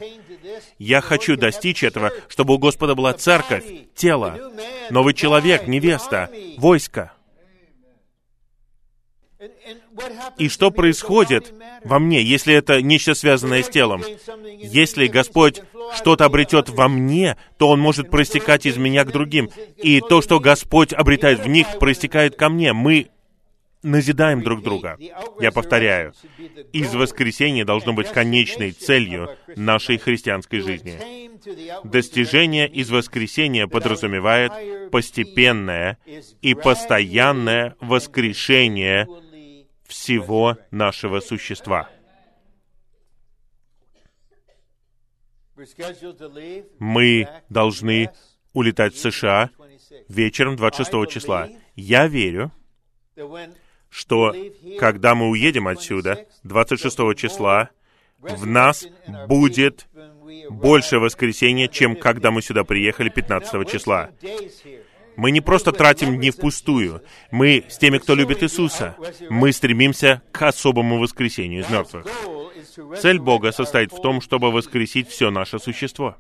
[0.79, 3.65] Я хочу достичь этого, чтобы у Господа была церковь,
[3.95, 4.53] тело,
[4.91, 6.29] новый человек, невеста,
[6.59, 7.13] войско.
[10.39, 11.53] И что происходит
[11.85, 14.03] во мне, если это нечто связанное с телом?
[14.59, 15.63] Если Господь
[15.95, 19.51] что-то обретет во мне, то Он может проистекать из меня к другим.
[19.77, 22.73] И то, что Господь обретает в них, проистекает ко мне.
[22.73, 23.09] Мы
[23.83, 24.99] назидаем друг друга.
[25.41, 26.13] Я повторяю,
[26.73, 30.99] из воскресения должно быть конечной целью нашей христианской жизни.
[31.85, 34.53] Достижение из воскресения подразумевает
[34.91, 35.99] постепенное
[36.43, 39.07] и постоянное воскрешение
[39.87, 41.89] всего нашего существа.
[46.79, 48.11] Мы должны
[48.53, 49.51] улетать в США
[50.09, 51.49] вечером 26 числа.
[51.75, 52.53] Я верю,
[53.89, 54.35] что
[54.79, 57.71] когда мы уедем отсюда, 26 числа,
[58.19, 58.87] в нас
[59.29, 59.89] будет
[60.51, 64.11] больше воскресения, чем когда мы сюда приехали 15 числа.
[65.17, 67.03] Мы не просто тратим дни впустую.
[67.31, 68.97] Мы с теми, кто любит Иисуса.
[69.31, 72.07] Мы стремимся к особому воскресению из мертвых.
[73.01, 76.17] Цель Бога состоит в том, чтобы воскресить все наше существо.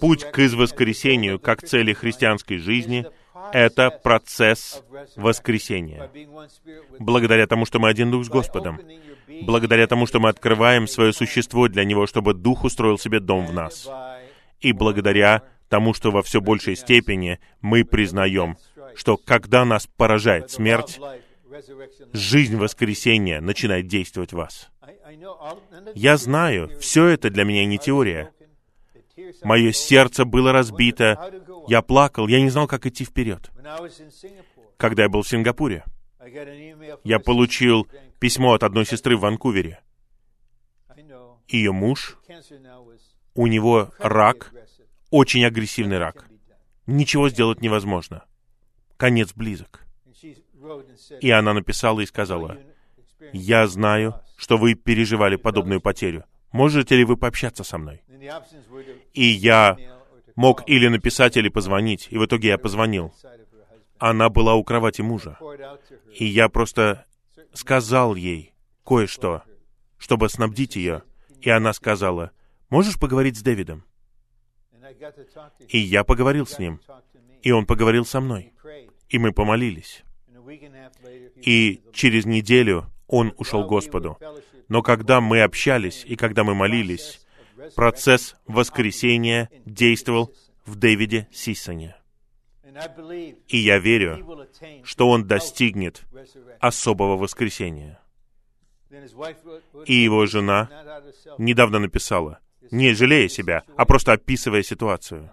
[0.00, 3.06] Путь к воскресению как цели христианской жизни—
[3.52, 4.82] это процесс
[5.16, 6.10] воскресения.
[6.98, 8.80] Благодаря тому, что мы один Дух с Господом.
[9.42, 13.54] Благодаря тому, что мы открываем свое существо для Него, чтобы Дух устроил себе дом в
[13.54, 13.88] нас.
[14.60, 18.56] И благодаря тому, что во все большей степени мы признаем,
[18.94, 21.00] что когда нас поражает смерть,
[22.12, 24.70] жизнь воскресения начинает действовать в вас.
[25.94, 28.32] Я знаю, все это для меня не теория.
[29.42, 31.32] Мое сердце было разбито.
[31.68, 33.50] Я плакал, я не знал, как идти вперед.
[34.76, 35.84] Когда я был в Сингапуре,
[37.04, 37.86] я получил
[38.18, 39.80] письмо от одной сестры в Ванкувере.
[41.46, 42.18] Ее муж,
[43.34, 44.52] у него рак,
[45.10, 46.26] очень агрессивный рак.
[46.86, 48.24] Ничего сделать невозможно.
[48.96, 49.84] Конец близок.
[51.20, 52.58] И она написала и сказала,
[53.32, 56.24] «Я знаю, что вы переживали подобную потерю.
[56.52, 58.02] Можете ли вы пообщаться со мной?»
[59.12, 59.76] И я
[60.36, 62.08] мог или написать, или позвонить.
[62.10, 63.14] И в итоге я позвонил.
[63.98, 65.38] Она была у кровати мужа.
[66.14, 67.06] И я просто
[67.52, 68.52] сказал ей
[68.84, 69.42] кое-что,
[69.98, 71.02] чтобы снабдить ее.
[71.40, 72.30] И она сказала,
[72.70, 73.84] «Можешь поговорить с Дэвидом?»
[75.68, 76.80] И я поговорил с ним.
[77.42, 78.52] И он поговорил со мной.
[79.08, 80.02] И мы помолились.
[81.36, 84.18] И через неделю он ушел к Господу.
[84.68, 87.24] Но когда мы общались и когда мы молились,
[87.74, 91.96] процесс воскресения действовал в Дэвиде Сисоне.
[93.48, 94.48] И я верю,
[94.82, 96.02] что он достигнет
[96.60, 98.00] особого воскресения.
[99.86, 101.02] И его жена
[101.38, 102.40] недавно написала,
[102.70, 105.30] не жалея себя, а просто описывая ситуацию.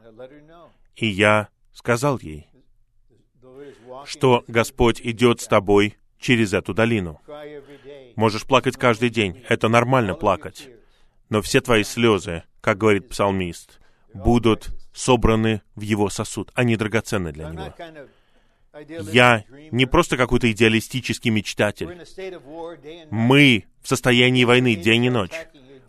[0.96, 2.48] И я сказал ей,
[4.06, 7.20] что Господь идет с тобой через эту долину.
[8.16, 10.70] Можешь плакать каждый день, это нормально плакать.
[11.30, 13.80] Но все твои слезы, как говорит псалмист,
[14.14, 16.52] будут собраны в его сосуд.
[16.54, 17.74] Они драгоценны для него.
[19.12, 21.90] Я не просто какой-то идеалистический мечтатель.
[23.10, 25.32] Мы в состоянии войны день и ночь.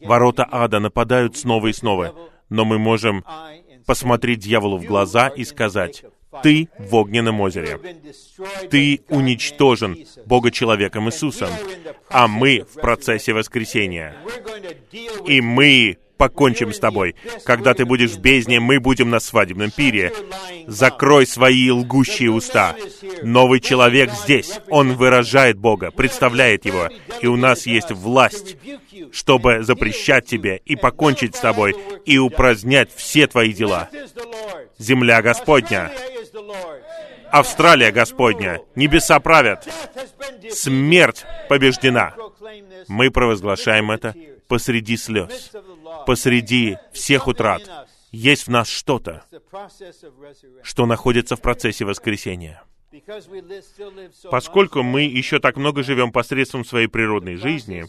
[0.05, 2.15] Ворота ада нападают снова и снова.
[2.49, 3.25] Но мы можем
[3.87, 6.05] посмотреть дьяволу в глаза и сказать,
[6.43, 7.79] ты в огненном озере.
[8.71, 11.51] Ты уничтожен Бога-человеком Иисусом,
[12.09, 14.17] а мы в процессе воскресения.
[15.27, 17.17] И мы покончим с тобой.
[17.45, 20.13] Когда ты будешь в бездне, мы будем на свадебном пире.
[20.69, 22.77] Закрой свои лгущие уста.
[23.25, 24.61] Новый человек здесь.
[24.69, 26.89] Он выражает Бога, представляет Его.
[27.21, 28.57] И у нас есть власть,
[29.11, 31.75] чтобы запрещать тебе и покончить с тобой,
[32.07, 33.89] и упразднять все твои дела.
[34.79, 35.91] Земля Господня.
[37.33, 38.61] Австралия Господня.
[38.75, 39.67] Небеса правят.
[40.51, 42.15] Смерть побеждена.
[42.89, 44.15] Мы провозглашаем это
[44.49, 45.51] посреди слез,
[46.07, 47.63] посреди всех утрат.
[48.11, 49.25] Есть в нас что-то,
[50.63, 52.63] что находится в процессе воскресения.
[54.31, 57.87] Поскольку мы еще так много живем посредством своей природной жизни,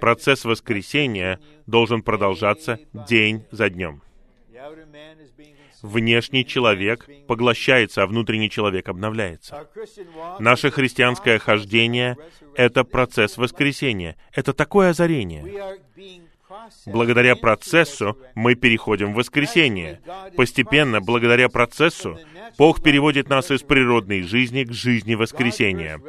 [0.00, 4.02] процесс воскресения должен продолжаться день за днем.
[5.82, 9.68] Внешний человек поглощается, а внутренний человек обновляется.
[10.38, 12.16] Наше христианское хождение—
[12.54, 14.16] это процесс воскресения.
[14.32, 15.78] Это такое озарение.
[16.86, 20.00] Благодаря процессу мы переходим в воскресение.
[20.36, 22.18] Постепенно, благодаря процессу,
[22.58, 26.00] Бог переводит нас из природной жизни к жизни воскресения.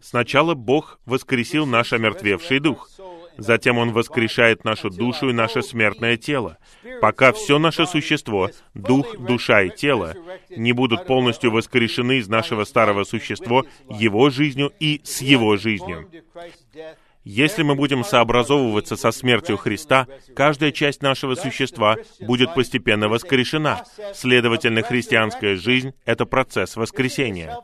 [0.00, 2.90] Сначала Бог воскресил наш омертвевший дух.
[3.36, 6.58] Затем Он воскрешает нашу душу и наше смертное тело,
[7.00, 10.14] пока все наше существо, дух, душа и тело,
[10.50, 16.08] не будут полностью воскрешены из нашего старого существа Его жизнью и с Его жизнью.
[17.24, 20.06] Если мы будем сообразовываться со смертью Христа,
[20.36, 23.84] каждая часть нашего существа будет постепенно воскрешена.
[24.12, 27.58] Следовательно, христианская жизнь— это процесс воскресения.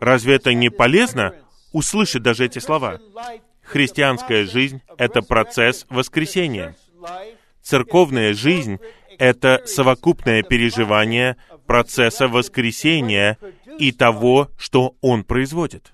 [0.00, 1.36] Разве это не полезно
[1.72, 2.98] услышать даже эти слова?
[3.70, 6.74] Христианская жизнь— это процесс воскресения.
[7.62, 8.78] Церковная жизнь—
[9.18, 13.38] это совокупное переживание процесса воскресения
[13.78, 15.92] и того, что он производит.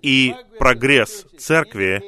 [0.00, 2.02] И прогресс церкви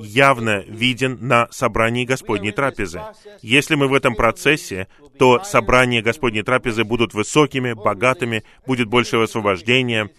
[0.00, 3.00] явно виден на собрании Господней трапезы.
[3.42, 4.88] Если мы в этом процессе,
[5.20, 10.10] то собрания Господней трапезы будут высокими, богатыми, будет больше освобождения,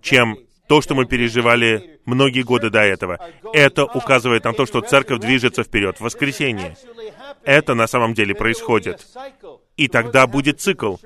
[0.00, 3.18] чем то, что мы переживали многие годы до этого.
[3.52, 6.76] Это указывает на то, что церковь движется вперед в воскресенье.
[7.44, 9.06] Это на самом деле происходит.
[9.76, 10.96] И тогда будет цикл.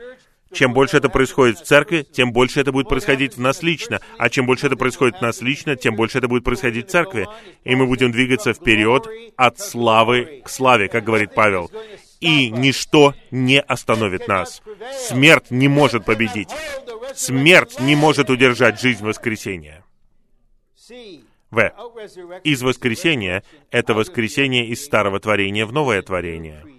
[0.52, 4.00] Чем больше это происходит в церкви, тем больше это будет происходить в нас лично.
[4.16, 7.28] А чем больше это происходит в нас лично, тем больше это будет происходить в церкви.
[7.64, 9.06] И мы будем двигаться вперед
[9.36, 11.70] от славы к славе, как говорит Павел.
[12.20, 14.62] И ничто не остановит нас.
[15.08, 16.50] Смерть не может победить.
[17.14, 19.84] Смерть не может удержать жизнь воскресения.
[21.50, 21.72] В.
[22.44, 26.64] Из воскресения— это воскресение из старого творения в новое творение—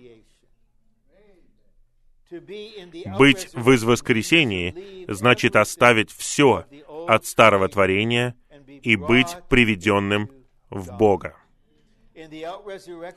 [3.18, 6.66] быть в извоскресении значит оставить все
[7.08, 8.36] от старого творения
[8.84, 10.30] и быть приведенным
[10.70, 11.39] в Бога.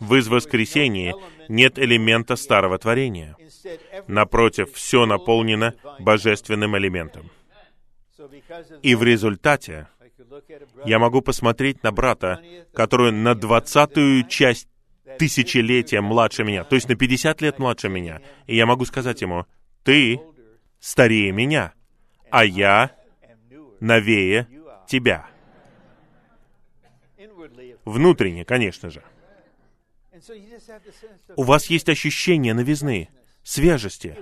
[0.00, 1.14] В извоскресении
[1.48, 3.36] нет элемента старого творения.
[4.06, 7.30] Напротив, все наполнено божественным элементом.
[8.82, 9.88] И в результате
[10.84, 12.42] я могу посмотреть на брата,
[12.74, 14.68] который на двадцатую часть
[15.18, 18.20] тысячелетия младше меня, то есть на 50 лет младше меня.
[18.46, 19.46] И я могу сказать ему,
[19.82, 20.20] ты
[20.80, 21.72] старее меня,
[22.30, 22.92] а я
[23.80, 24.48] новее
[24.86, 25.26] тебя.
[27.84, 29.02] Внутренне, конечно же.
[31.36, 33.08] У вас есть ощущение новизны,
[33.42, 34.16] свежести.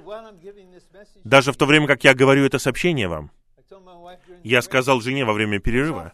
[1.25, 3.31] Даже в то время, как я говорю это сообщение вам,
[4.43, 6.13] я сказал жене во время перерыва,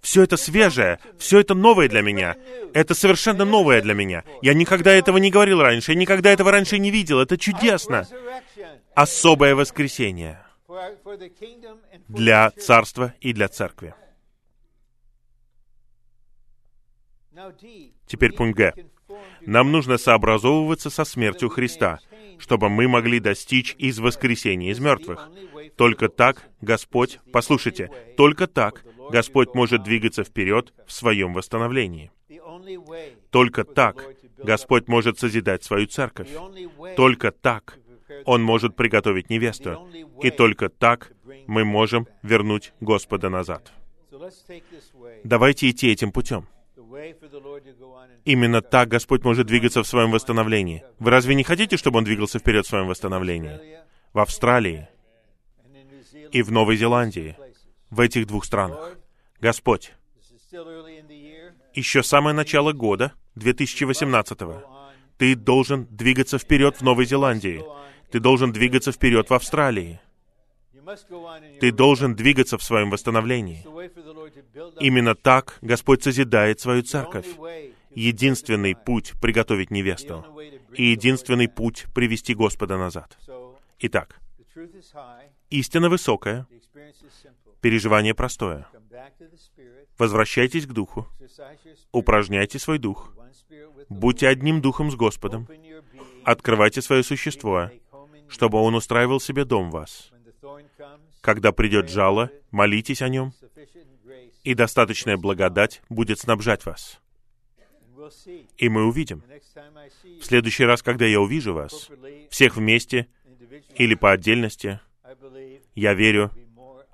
[0.00, 2.36] все это свежее, все это новое для меня.
[2.74, 4.24] Это совершенно новое для меня.
[4.42, 7.20] Я никогда этого не говорил раньше, я никогда этого раньше не видел.
[7.20, 8.06] Это чудесно.
[8.94, 10.42] Особое воскресенье
[12.08, 13.94] для царства и для церкви.
[18.06, 18.74] Теперь пункт Г.
[19.42, 22.00] Нам нужно сообразовываться со смертью Христа,
[22.38, 25.30] чтобы мы могли достичь из воскресения из мертвых.
[25.76, 32.10] Только так Господь, послушайте, только так Господь может двигаться вперед в своем восстановлении.
[33.30, 34.04] Только так
[34.38, 36.28] Господь может созидать свою церковь.
[36.96, 37.78] Только так
[38.24, 39.88] Он может приготовить невесту.
[40.22, 41.12] И только так
[41.46, 43.72] мы можем вернуть Господа назад.
[45.24, 46.48] Давайте идти этим путем.
[48.24, 50.84] Именно так Господь может двигаться в своем восстановлении.
[50.98, 53.58] Вы разве не хотите, чтобы Он двигался вперед в своем восстановлении?
[54.12, 54.88] В Австралии
[56.32, 57.36] и в Новой Зеландии,
[57.90, 58.96] в этих двух странах.
[59.40, 59.92] Господь,
[61.74, 64.62] еще самое начало года, 2018-го,
[65.18, 67.62] ты должен двигаться вперед в Новой Зеландии.
[68.10, 70.00] Ты должен двигаться вперед в Австралии.
[71.60, 73.64] Ты должен двигаться в своем восстановлении.
[74.80, 77.26] Именно так Господь созидает свою церковь.
[77.94, 80.24] Единственный путь— приготовить невесту.
[80.74, 83.18] И единственный путь— привести Господа назад.
[83.78, 84.20] Итак,
[85.50, 86.46] истина высокая,
[87.60, 88.68] переживание простое.
[89.98, 91.06] Возвращайтесь к Духу,
[91.92, 93.14] упражняйте свой Дух,
[93.88, 95.48] будьте одним Духом с Господом,
[96.24, 97.70] открывайте свое существо,
[98.28, 100.12] чтобы Он устраивал себе дом вас.
[101.26, 103.32] Когда придет жало, молитесь о нем,
[104.44, 107.00] и достаточная благодать будет снабжать вас.
[108.58, 109.24] И мы увидим.
[110.20, 111.90] В следующий раз, когда я увижу вас,
[112.30, 113.08] всех вместе
[113.74, 114.78] или по отдельности,
[115.74, 116.30] я верю,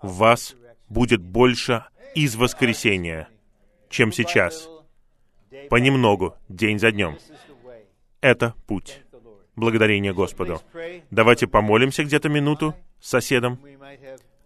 [0.01, 0.57] в вас
[0.89, 3.29] будет больше из воскресения,
[3.91, 4.67] чем сейчас.
[5.69, 7.19] Понемногу, день за днем.
[8.23, 9.03] Это путь.
[9.57, 10.63] благодарение Господу.
[11.11, 13.59] Давайте помолимся где-то минуту соседом,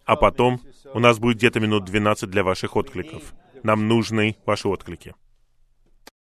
[0.05, 0.59] а потом
[0.93, 3.33] у нас будет где-то минут 12 для ваших откликов.
[3.63, 5.15] Нам нужны ваши отклики.